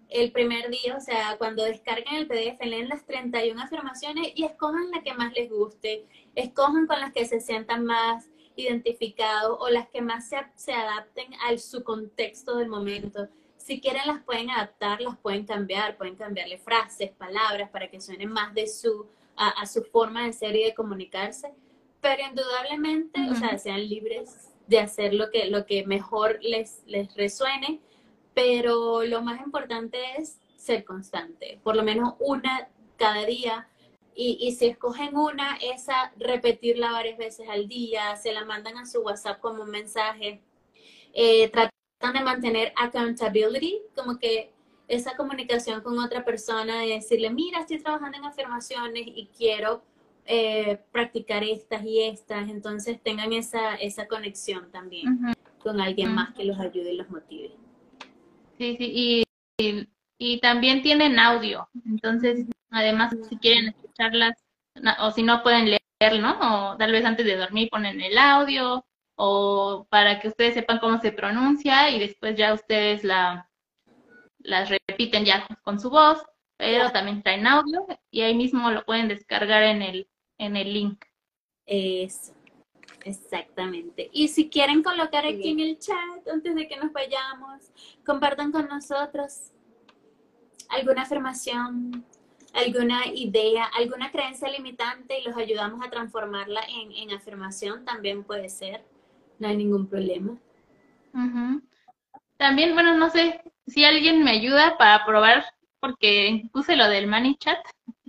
el 0.08 0.30
primer 0.30 0.70
día, 0.70 0.96
o 0.96 1.00
sea, 1.00 1.36
cuando 1.38 1.64
descarguen 1.64 2.14
el 2.14 2.26
PDF, 2.28 2.64
leen 2.64 2.88
las 2.88 3.04
31 3.06 3.60
afirmaciones 3.60 4.32
y 4.34 4.44
escojan 4.44 4.90
la 4.90 5.02
que 5.02 5.14
más 5.14 5.32
les 5.32 5.50
guste, 5.50 6.06
escojan 6.34 6.86
con 6.86 7.00
las 7.00 7.12
que 7.12 7.24
se 7.24 7.40
sientan 7.40 7.84
más 7.84 8.28
identificados 8.54 9.58
o 9.60 9.68
las 9.68 9.88
que 9.88 10.02
más 10.02 10.28
se, 10.28 10.36
se 10.54 10.72
adapten 10.72 11.34
a 11.34 11.56
su 11.58 11.82
contexto 11.82 12.56
del 12.56 12.68
momento. 12.68 13.28
Si 13.66 13.80
quieren 13.80 14.02
las 14.06 14.22
pueden 14.22 14.48
adaptar, 14.48 15.00
las 15.00 15.18
pueden 15.18 15.44
cambiar, 15.44 15.96
pueden 15.96 16.14
cambiarle 16.14 16.56
frases, 16.56 17.10
palabras 17.10 17.68
para 17.68 17.90
que 17.90 18.00
suenen 18.00 18.30
más 18.30 18.54
de 18.54 18.68
su, 18.68 19.06
a, 19.34 19.66
su 19.66 19.82
forma 19.82 20.24
de 20.24 20.32
ser 20.32 20.54
y 20.54 20.62
de 20.62 20.72
comunicarse. 20.72 21.52
Pero 22.00 22.22
indudablemente, 22.30 23.28
o 23.28 23.34
sea, 23.34 23.58
sean 23.58 23.88
libres 23.88 24.52
de 24.68 24.78
hacer 24.78 25.14
lo 25.14 25.32
que, 25.32 25.46
lo 25.46 25.66
que 25.66 25.84
mejor 25.84 26.38
les, 26.42 26.84
les 26.86 27.12
resuene, 27.16 27.80
pero 28.34 29.02
lo 29.02 29.20
más 29.22 29.40
importante 29.40 29.98
es 30.16 30.38
ser 30.56 30.84
constante, 30.84 31.58
por 31.64 31.74
lo 31.74 31.82
menos 31.82 32.14
una 32.20 32.68
cada 32.96 33.24
día. 33.24 33.68
Y, 34.14 34.38
y, 34.40 34.52
si 34.52 34.66
escogen 34.66 35.16
una, 35.16 35.56
esa 35.56 36.12
repetirla 36.16 36.92
varias 36.92 37.18
veces 37.18 37.48
al 37.48 37.66
día, 37.66 38.14
se 38.14 38.32
la 38.32 38.44
mandan 38.44 38.78
a 38.78 38.86
su 38.86 39.00
WhatsApp 39.00 39.40
como 39.40 39.64
un 39.64 39.70
mensaje. 39.70 40.40
Eh, 41.12 41.50
de 42.00 42.20
mantener 42.20 42.72
accountability, 42.76 43.80
como 43.94 44.18
que 44.18 44.52
esa 44.88 45.16
comunicación 45.16 45.80
con 45.80 45.98
otra 45.98 46.24
persona, 46.24 46.80
de 46.80 46.88
decirle, 46.88 47.30
mira, 47.30 47.60
estoy 47.60 47.78
trabajando 47.78 48.18
en 48.18 48.24
afirmaciones 48.24 49.04
y 49.06 49.28
quiero 49.36 49.82
eh, 50.26 50.80
practicar 50.92 51.42
estas 51.42 51.84
y 51.84 52.02
estas, 52.02 52.48
entonces 52.48 53.02
tengan 53.02 53.32
esa, 53.32 53.74
esa 53.76 54.06
conexión 54.06 54.70
también 54.70 55.34
con 55.58 55.80
alguien 55.80 56.14
más 56.14 56.32
que 56.34 56.44
los 56.44 56.58
ayude 56.60 56.92
y 56.92 56.96
los 56.96 57.10
motive. 57.10 57.50
Sí, 58.58 58.76
sí, 58.76 59.24
y, 59.58 59.88
y, 60.18 60.40
también 60.40 60.82
tienen 60.82 61.18
audio, 61.18 61.68
entonces 61.84 62.46
además 62.70 63.14
si 63.28 63.36
quieren 63.36 63.68
escucharlas 63.68 64.34
o 65.00 65.10
si 65.10 65.22
no 65.22 65.42
pueden 65.42 65.70
leer, 65.70 66.20
¿no? 66.20 66.72
O 66.72 66.76
tal 66.76 66.92
vez 66.92 67.04
antes 67.04 67.26
de 67.26 67.36
dormir 67.36 67.68
ponen 67.70 68.00
el 68.00 68.16
audio 68.16 68.84
o 69.16 69.86
para 69.90 70.20
que 70.20 70.28
ustedes 70.28 70.54
sepan 70.54 70.78
cómo 70.78 71.00
se 71.00 71.10
pronuncia 71.10 71.90
y 71.90 71.98
después 71.98 72.36
ya 72.36 72.54
ustedes 72.54 73.02
la 73.02 73.50
las 74.38 74.70
repiten 74.70 75.24
ya 75.24 75.44
con 75.64 75.80
su 75.80 75.90
voz, 75.90 76.22
pero 76.56 76.92
también 76.92 77.22
traen 77.22 77.46
audio 77.46 77.86
y 78.10 78.20
ahí 78.20 78.34
mismo 78.34 78.70
lo 78.70 78.84
pueden 78.84 79.08
descargar 79.08 79.62
en 79.64 79.82
el 79.82 80.08
en 80.38 80.56
el 80.56 80.72
link. 80.72 81.04
Eso, 81.64 82.34
exactamente. 83.04 84.10
Y 84.12 84.28
si 84.28 84.48
quieren 84.48 84.82
colocar 84.82 85.26
aquí 85.26 85.50
en 85.50 85.60
el 85.60 85.78
chat 85.78 86.28
antes 86.32 86.54
de 86.54 86.68
que 86.68 86.76
nos 86.76 86.92
vayamos, 86.92 87.72
compartan 88.04 88.52
con 88.52 88.68
nosotros 88.68 89.52
alguna 90.68 91.02
afirmación, 91.02 92.04
alguna 92.52 93.06
idea, 93.06 93.64
alguna 93.64 94.12
creencia 94.12 94.48
limitante 94.50 95.18
y 95.18 95.24
los 95.24 95.36
ayudamos 95.36 95.84
a 95.84 95.90
transformarla 95.90 96.60
en, 96.68 96.92
en 96.92 97.12
afirmación, 97.12 97.84
también 97.84 98.22
puede 98.22 98.48
ser 98.48 98.84
no 99.38 99.48
hay 99.48 99.56
ningún 99.56 99.88
problema. 99.88 100.36
También, 102.36 102.74
bueno, 102.74 102.94
no 102.96 103.10
sé 103.10 103.40
si 103.66 103.84
alguien 103.84 104.22
me 104.22 104.32
ayuda 104.32 104.76
para 104.76 105.04
probar, 105.04 105.44
porque 105.80 106.44
puse 106.52 106.76
lo 106.76 106.88
del 106.88 107.08
chat 107.38 107.58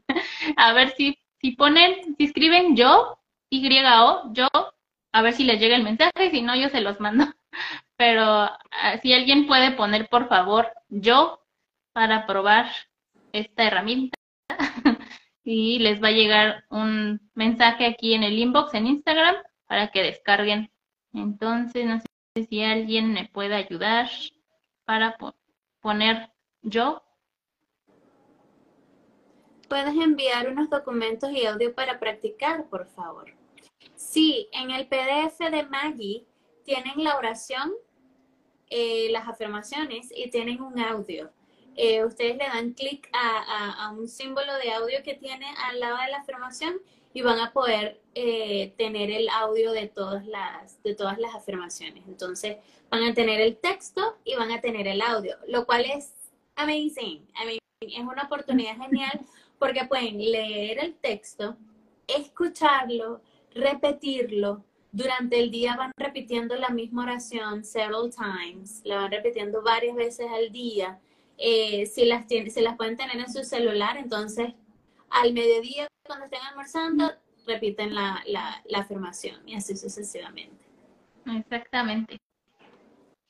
a 0.57 0.73
ver 0.73 0.91
si, 0.95 1.17
si 1.39 1.51
ponen, 1.51 2.15
si 2.17 2.25
escriben 2.25 2.75
yo, 2.75 3.17
Y-O, 3.49 4.33
yo, 4.33 4.47
a 5.11 5.21
ver 5.21 5.33
si 5.33 5.43
les 5.43 5.59
llega 5.59 5.75
el 5.75 5.83
mensaje, 5.83 6.31
si 6.31 6.41
no, 6.41 6.55
yo 6.55 6.69
se 6.69 6.81
los 6.81 6.99
mando. 6.99 7.25
Pero 7.97 8.23
ah, 8.23 8.97
si 9.01 9.13
alguien 9.13 9.47
puede 9.47 9.71
poner, 9.71 10.09
por 10.09 10.27
favor, 10.27 10.71
yo, 10.89 11.41
para 11.93 12.27
probar 12.27 12.69
esta 13.31 13.63
herramienta. 13.63 14.17
y 15.43 15.79
les 15.79 16.03
va 16.03 16.09
a 16.09 16.11
llegar 16.11 16.65
un 16.69 17.31
mensaje 17.33 17.85
aquí 17.85 18.13
en 18.13 18.23
el 18.23 18.37
inbox 18.37 18.73
en 18.73 18.87
Instagram 18.87 19.35
para 19.65 19.87
que 19.91 20.03
descarguen 20.03 20.69
entonces, 21.17 21.85
no 21.85 21.99
sé 21.99 22.47
si 22.49 22.63
alguien 22.63 23.13
me 23.13 23.25
puede 23.25 23.55
ayudar 23.55 24.09
para 24.85 25.17
poner 25.81 26.31
yo. 26.61 27.03
Puedes 29.67 29.95
enviar 29.95 30.49
unos 30.49 30.69
documentos 30.69 31.31
y 31.31 31.45
audio 31.45 31.73
para 31.73 31.99
practicar, 31.99 32.67
por 32.69 32.85
favor. 32.85 33.33
Sí, 33.95 34.47
en 34.53 34.71
el 34.71 34.87
PDF 34.87 35.39
de 35.39 35.63
Maggie 35.63 36.25
tienen 36.63 37.03
la 37.03 37.17
oración, 37.17 37.73
eh, 38.69 39.09
las 39.11 39.27
afirmaciones 39.27 40.09
y 40.15 40.29
tienen 40.29 40.61
un 40.61 40.79
audio. 40.79 41.31
Eh, 41.75 42.03
ustedes 42.03 42.37
le 42.37 42.45
dan 42.45 42.73
clic 42.73 43.07
a, 43.13 43.91
un 43.91 44.07
símbolo 44.07 44.53
de 44.55 44.71
audio 44.71 45.03
que 45.03 45.13
tiene 45.13 45.45
al 45.65 45.79
lado 45.79 45.97
de 45.97 46.09
la 46.09 46.17
afirmación 46.17 46.75
y 47.17 47.23
van 47.23 47.39
a 47.39 47.51
poder 47.51 47.99
eh, 48.13 48.75
tener 48.77 49.09
el 49.09 49.27
audio 49.29 49.71
de 49.71 49.87
todas, 49.87 50.23
las, 50.27 50.83
de 50.83 50.93
todas 50.93 51.17
las 51.17 51.33
afirmaciones. 51.33 52.03
Entonces, 52.07 52.57
van 52.91 53.01
a 53.01 53.15
tener 53.15 53.41
el 53.41 53.57
texto 53.57 54.17
y 54.23 54.35
van 54.35 54.51
a 54.51 54.61
tener 54.61 54.87
el 54.87 55.01
audio, 55.01 55.35
lo 55.47 55.65
cual 55.65 55.85
es 55.85 56.13
amazing. 56.55 57.27
Es 57.81 58.01
una 58.01 58.25
oportunidad 58.25 58.77
genial 58.83 59.19
porque 59.57 59.85
pueden 59.85 60.19
leer 60.19 60.77
el 60.77 60.93
texto, 60.93 61.57
escucharlo, 62.05 63.21
repetirlo. 63.55 64.63
Durante 64.91 65.39
el 65.39 65.49
día 65.49 65.75
van 65.75 65.93
repitiendo 65.97 66.55
la 66.55 66.69
misma 66.69 67.01
oración 67.01 67.65
several 67.65 68.11
times, 68.11 68.81
la 68.83 68.97
van 68.97 69.11
repitiendo 69.11 69.63
varias 69.63 69.95
veces 69.95 70.27
al 70.31 70.51
día. 70.51 70.99
Eh, 71.39 71.87
si, 71.87 72.05
las 72.05 72.27
si 72.27 72.61
las 72.61 72.77
pueden 72.77 72.95
tener 72.95 73.17
en 73.17 73.33
su 73.33 73.43
celular, 73.43 73.97
entonces 73.97 74.53
al 75.09 75.33
mediodía 75.33 75.87
cuando 76.05 76.25
estén 76.25 76.41
almorzando, 76.41 77.11
repiten 77.45 77.95
la, 77.95 78.23
la, 78.25 78.79
afirmación 78.79 79.47
y 79.47 79.55
así 79.55 79.75
sucesivamente. 79.75 80.65
Exactamente. 81.25 82.19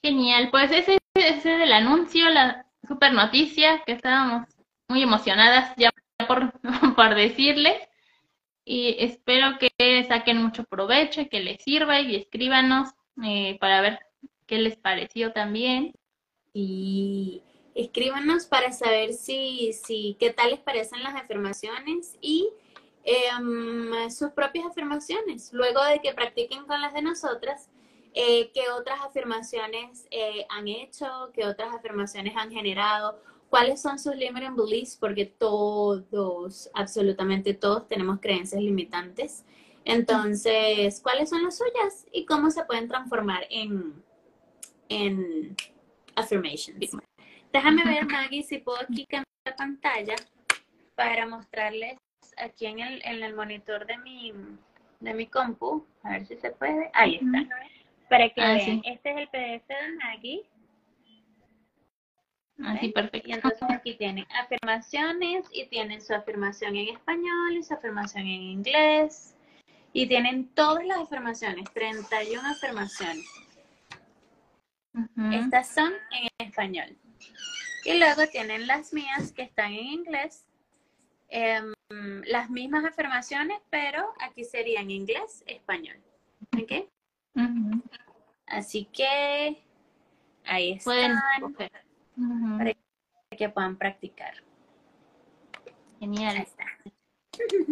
Genial, 0.04 0.50
pues 0.52 0.72
ese, 0.72 0.98
ese 1.16 1.56
es 1.56 1.62
el 1.62 1.72
anuncio, 1.72 2.30
la 2.30 2.66
super 2.88 3.14
noticia 3.14 3.84
que 3.86 3.94
estábamos 3.94 4.48
muy 4.88 5.02
emocionadas 5.04 5.76
ya 5.78 5.92
por, 6.28 6.54
por 6.96 7.16
decirles 7.16 7.78
y 8.70 8.98
espero 9.00 9.58
que 9.60 10.06
saquen 10.10 10.44
mucho 10.44 10.66
provecho 10.66 11.22
y 11.22 11.30
que 11.30 11.40
les 11.40 11.64
sirva 11.64 12.02
y 12.02 12.18
escríbanos 12.18 12.90
eh, 13.24 13.58
para 13.62 13.80
ver 13.80 14.00
qué 14.46 14.58
les 14.58 14.76
pareció 14.76 15.32
también. 15.32 15.94
Y 16.54 17.44
escríbanos 17.78 18.46
para 18.46 18.72
saber 18.72 19.14
si, 19.14 19.72
si 19.74 20.18
qué 20.20 20.32
tal 20.32 20.52
les 20.52 20.60
parecen 20.60 21.04
las 21.04 21.16
afirmaciones 21.16 22.18
y 22.22 22.50
Em, 23.10 24.10
sus 24.12 24.32
propias 24.32 24.66
afirmaciones. 24.66 25.54
Luego 25.54 25.82
de 25.86 26.02
que 26.02 26.14
practiquen 26.14 26.66
con 26.66 26.82
las 26.82 26.94
de 26.94 27.02
nosotras, 27.02 27.70
eh, 28.14 28.52
qué 28.54 28.70
otras 28.70 29.00
afirmaciones 29.00 30.06
eh, 30.12 30.46
han 30.50 30.68
hecho, 30.68 31.32
qué 31.34 31.46
otras 31.46 31.74
afirmaciones 31.74 32.36
han 32.36 32.52
generado, 32.52 33.18
cuáles 33.50 33.82
son 33.82 33.98
sus 33.98 34.14
limiting 34.14 34.58
beliefs, 34.58 34.98
porque 34.98 35.24
todos, 35.26 36.70
absolutamente 36.74 37.54
todos 37.54 37.88
tenemos 37.88 38.20
creencias 38.20 38.62
limitantes. 38.62 39.46
Entonces, 39.86 41.00
¿cuáles 41.00 41.30
son 41.30 41.44
las 41.44 41.58
suyas 41.58 42.06
y 42.12 42.26
cómo 42.26 42.52
se 42.52 42.66
pueden 42.66 42.90
transformar 42.90 43.48
en, 43.50 44.04
en 44.90 45.56
affirmations? 46.14 46.78
Déjame 47.52 47.84
ver, 47.86 48.06
Maggie, 48.06 48.44
si 48.44 48.60
puedo 48.60 48.80
aquí 48.82 49.06
cambiar 49.06 49.26
la 49.46 49.56
pantalla 49.56 50.16
para 50.96 51.26
mostrarles 51.26 51.98
aquí 52.38 52.66
en 52.66 52.80
el, 52.80 53.02
en 53.06 53.24
el 53.24 53.36
monitor 53.36 53.86
de 53.86 53.98
mi, 54.00 54.34
de 55.00 55.14
mi 55.14 55.28
compu, 55.28 55.86
a 56.04 56.12
ver 56.12 56.26
si 56.26 56.36
se 56.38 56.52
puede, 56.52 56.90
ahí 56.94 57.16
está, 57.16 57.48
para 58.10 58.30
que 58.30 58.42
ah, 58.42 58.54
vean, 58.54 58.82
este 58.86 59.12
es 59.12 59.18
el 59.18 59.28
PDF 59.28 59.68
de 59.68 59.96
Maggie. 60.04 60.50
Así, 62.64 62.90
perfecto. 62.90 63.30
Y 63.30 63.34
entonces 63.34 63.70
aquí 63.70 63.96
tienen 63.96 64.26
afirmaciones 64.32 65.46
y 65.54 65.68
tienen 65.68 66.02
su 66.02 66.14
afirmación 66.14 66.76
en 66.76 66.90
español 66.90 67.54
y 67.54 67.64
su 67.64 67.74
afirmación 67.74 68.24
en 68.24 68.42
inglés. 68.42 69.36
Y 69.94 70.08
tienen 70.08 70.48
todas 70.56 70.86
las 70.86 71.00
afirmaciones, 71.00 71.72
31 71.74 72.42
afirmaciones. 72.50 73.26
Estas 75.32 75.74
son 75.74 75.94
en 76.12 76.48
español. 76.48 76.98
Y 77.86 77.98
luego 78.00 78.28
tienen 78.28 78.68
las 78.68 78.94
mías 78.94 79.32
que 79.32 79.44
están 79.44 79.72
en 79.72 79.86
inglés. 79.86 80.46
Em, 81.30 81.74
las 82.26 82.50
mismas 82.50 82.86
afirmaciones, 82.86 83.60
pero 83.70 84.14
aquí 84.22 84.44
sería 84.44 84.82
en 84.82 84.92
inglés, 84.92 85.44
español. 85.48 85.98
¿Ok? 86.62 86.90
Así 88.46 88.86
que 88.86 89.64
ahí 90.46 90.74
están 90.74 91.20
para 92.58 92.74
que 93.38 93.50
puedan 93.50 93.78
practicar. 93.78 94.34
Genial. 96.00 96.48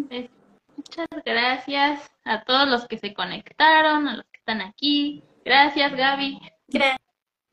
Pues, 0.10 0.30
muchas 0.76 1.08
gracias 1.26 2.12
a 2.24 2.43
todos 2.43 2.68
los 2.68 2.88
que 2.88 2.98
se 2.98 3.14
conectaron, 3.14 4.08
a 4.08 4.18
los 4.18 4.26
que 4.26 4.38
están 4.38 4.62
aquí. 4.62 5.24
Gracias, 5.43 5.96
Gaby. 5.96 6.39
Gracias. 6.68 7.05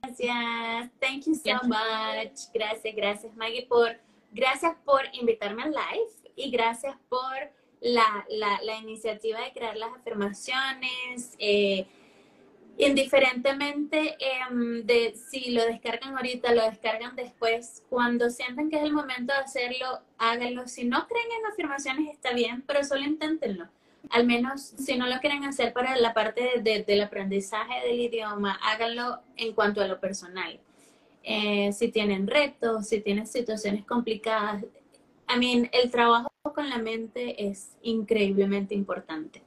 Thank 0.03 1.27
you 1.27 1.35
so 1.35 1.61
much. 1.65 2.51
Gracias, 2.53 2.95
gracias, 2.95 3.37
Maggie, 3.37 3.67
por 3.67 3.97
gracias 4.33 4.77
por 4.85 5.03
invitarme 5.13 5.63
al 5.63 5.71
live 5.71 6.31
y 6.35 6.51
gracias 6.51 6.97
por 7.09 7.37
la, 7.81 8.27
la, 8.29 8.77
iniciativa 8.79 9.41
de 9.41 9.53
crear 9.53 9.77
las 9.77 9.93
afirmaciones. 9.95 11.37
Eh, 11.39 11.87
indiferentemente 12.79 14.17
em, 14.19 14.85
de 14.85 15.15
si 15.15 15.51
lo 15.51 15.65
descargan 15.67 16.17
ahorita, 16.17 16.53
lo 16.53 16.63
descargan 16.63 17.15
después, 17.15 17.85
cuando 17.89 18.31
sientan 18.31 18.71
que 18.71 18.77
es 18.77 18.83
el 18.83 18.93
momento 18.93 19.33
de 19.33 19.41
hacerlo, 19.41 20.01
háganlo. 20.19 20.67
Si 20.67 20.85
no 20.85 21.07
creen 21.07 21.27
en 21.39 21.47
afirmaciones 21.47 22.13
está 22.13 22.33
bien, 22.33 22.63
pero 22.67 22.83
solo 22.83 23.03
inténtenlo. 23.03 23.69
Al 24.11 24.27
menos 24.27 24.61
si 24.61 24.97
no 24.97 25.07
lo 25.07 25.19
quieren 25.21 25.45
hacer 25.45 25.73
para 25.73 25.97
la 25.97 26.13
parte 26.13 26.61
del 26.63 27.01
aprendizaje 27.01 27.87
del 27.87 28.01
idioma, 28.01 28.59
háganlo 28.63 29.21
en 29.37 29.55
cuanto 29.55 29.81
a 29.81 29.87
lo 29.87 30.01
personal. 30.01 30.61
Eh, 31.23 31.73
si 31.73 31.89
tienen 31.89 32.27
retos, 32.27 32.89
si 32.89 33.01
tienen 33.01 33.27
situaciones 33.27 33.85
complicadas, 33.85 34.65
I 35.35 35.39
mean, 35.39 35.71
el 35.73 35.91
trabajo 35.91 36.29
con 36.43 36.69
la 36.69 36.79
mente 36.79 37.49
es 37.49 37.77
increíblemente 37.83 38.75
importante. 38.75 39.43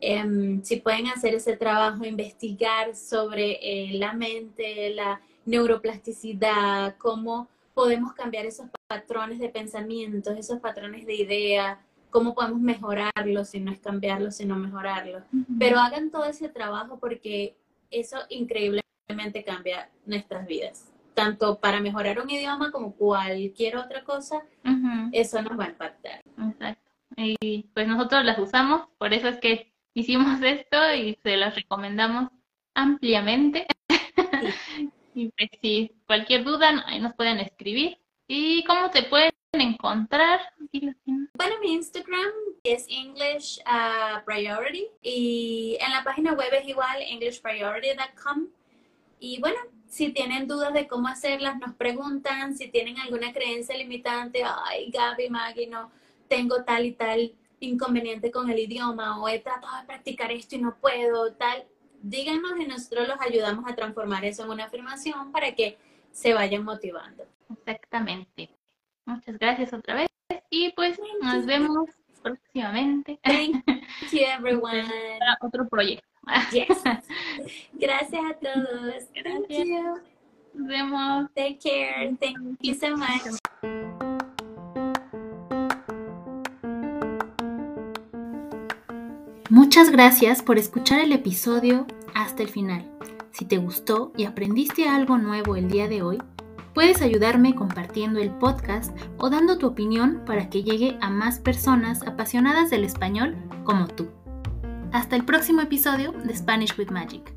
Em, 0.00 0.62
si 0.62 0.76
pueden 0.76 1.06
hacer 1.08 1.34
ese 1.34 1.56
trabajo, 1.56 2.04
investigar 2.04 2.94
sobre 2.96 3.58
eh, 3.62 3.92
la 3.94 4.12
mente, 4.12 4.90
la 4.90 5.20
neuroplasticidad, 5.46 6.96
cómo 6.98 7.48
podemos 7.74 8.12
cambiar 8.12 8.46
esos 8.46 8.66
patrones 8.86 9.38
de 9.38 9.48
pensamientos, 9.48 10.36
esos 10.36 10.60
patrones 10.60 11.06
de 11.06 11.14
idea, 11.14 11.80
cómo 12.14 12.32
podemos 12.32 12.60
mejorarlos, 12.60 13.48
si 13.48 13.58
no 13.58 13.72
es 13.72 13.80
cambiarlos, 13.80 14.36
sino 14.36 14.54
mejorarlos. 14.54 15.24
Pero 15.58 15.80
hagan 15.80 16.12
todo 16.12 16.26
ese 16.26 16.48
trabajo 16.48 17.00
porque 17.00 17.56
eso 17.90 18.18
increíblemente 18.28 19.42
cambia 19.44 19.90
nuestras 20.06 20.46
vidas. 20.46 20.92
Tanto 21.14 21.58
para 21.58 21.80
mejorar 21.80 22.20
un 22.20 22.30
idioma 22.30 22.70
como 22.70 22.94
cualquier 22.94 23.76
otra 23.76 24.04
cosa, 24.04 24.44
eso 25.10 25.42
nos 25.42 25.58
va 25.58 25.64
a 25.64 25.70
impactar. 25.70 26.20
Exacto. 26.38 26.92
Y 27.16 27.64
pues 27.74 27.88
nosotros 27.88 28.24
las 28.24 28.38
usamos, 28.38 28.86
por 28.96 29.12
eso 29.12 29.26
es 29.26 29.40
que 29.40 29.72
hicimos 29.92 30.40
esto 30.40 30.94
y 30.94 31.18
se 31.20 31.36
las 31.36 31.56
recomendamos 31.56 32.30
ampliamente. 32.74 33.66
y 35.16 35.30
pues 35.30 35.50
si 35.60 35.90
cualquier 36.06 36.44
duda, 36.44 36.70
nos 37.00 37.14
pueden 37.14 37.40
escribir. 37.40 37.98
¿Y 38.28 38.62
cómo 38.64 38.90
te 38.90 39.02
pueden 39.02 39.32
encontrar? 39.60 40.40
Bueno, 40.72 41.54
mi 41.60 41.72
Instagram 41.72 42.30
es 42.62 42.86
English 42.88 43.60
uh, 43.60 44.24
Priority 44.24 44.86
y 45.02 45.76
en 45.80 45.90
la 45.92 46.02
página 46.04 46.32
web 46.32 46.52
es 46.52 46.68
igual 46.68 47.02
englishpriority.com. 47.02 48.48
Y 49.20 49.40
bueno, 49.40 49.58
si 49.88 50.10
tienen 50.10 50.48
dudas 50.48 50.72
de 50.74 50.86
cómo 50.86 51.08
hacerlas, 51.08 51.58
nos 51.58 51.74
preguntan. 51.74 52.56
Si 52.56 52.68
tienen 52.68 52.98
alguna 52.98 53.32
creencia 53.32 53.76
limitante, 53.76 54.42
ay, 54.44 54.90
Gaby, 54.90 55.30
Maggie, 55.30 55.66
no 55.66 55.90
tengo 56.28 56.64
tal 56.64 56.86
y 56.86 56.92
tal 56.92 57.32
inconveniente 57.60 58.30
con 58.30 58.50
el 58.50 58.58
idioma 58.58 59.20
o 59.20 59.28
he 59.28 59.38
tratado 59.38 59.80
de 59.80 59.86
practicar 59.86 60.30
esto 60.32 60.56
y 60.56 60.58
no 60.58 60.76
puedo, 60.76 61.32
tal, 61.32 61.64
díganos 62.02 62.58
y 62.60 62.66
nosotros 62.66 63.08
los 63.08 63.20
ayudamos 63.20 63.70
a 63.70 63.74
transformar 63.74 64.24
eso 64.24 64.44
en 64.44 64.50
una 64.50 64.64
afirmación 64.64 65.32
para 65.32 65.54
que 65.54 65.78
se 66.12 66.34
vayan 66.34 66.64
motivando. 66.64 67.24
Exactamente. 67.50 68.50
Muchas 69.06 69.38
gracias 69.38 69.72
otra 69.72 69.94
vez 69.94 70.08
y 70.50 70.72
pues 70.72 70.98
nos 71.20 71.44
vemos 71.44 71.90
próximamente. 72.22 73.18
Thank 73.22 73.64
you 74.12 74.20
everyone. 74.20 74.84
Para 75.18 75.38
otro 75.42 75.68
proyecto. 75.68 76.06
Yes. 76.52 76.68
Gracias 77.74 78.22
a 78.24 78.34
todos. 78.34 79.04
Thank 79.22 79.48
you. 79.48 80.00
Nos 80.54 80.68
vemos. 80.68 81.30
Take 81.34 81.58
care. 81.62 82.16
Thank 82.18 82.58
you 82.62 82.74
so 82.74 82.96
much. 82.96 83.38
Muchas 89.50 89.90
gracias 89.90 90.42
por 90.42 90.58
escuchar 90.58 91.00
el 91.00 91.12
episodio 91.12 91.86
hasta 92.14 92.42
el 92.42 92.48
final. 92.48 92.90
Si 93.32 93.44
te 93.44 93.58
gustó 93.58 94.12
y 94.16 94.24
aprendiste 94.24 94.88
algo 94.88 95.18
nuevo 95.18 95.56
el 95.56 95.68
día 95.68 95.88
de 95.88 96.02
hoy, 96.02 96.18
puedes 96.74 97.00
ayudarme 97.00 97.54
compartiendo 97.54 98.20
el 98.20 98.30
podcast 98.30 98.94
o 99.18 99.30
dando 99.30 99.58
tu 99.58 99.66
opinión 99.66 100.22
para 100.26 100.50
que 100.50 100.62
llegue 100.62 100.98
a 101.00 101.08
más 101.08 101.38
personas 101.38 102.02
apasionadas 102.06 102.70
del 102.70 102.84
español 102.84 103.36
como 103.64 103.86
tú. 103.86 104.10
Hasta 104.92 105.16
el 105.16 105.24
próximo 105.24 105.60
episodio 105.60 106.12
de 106.12 106.36
Spanish 106.36 106.78
with 106.78 106.90
Magic. 106.90 107.33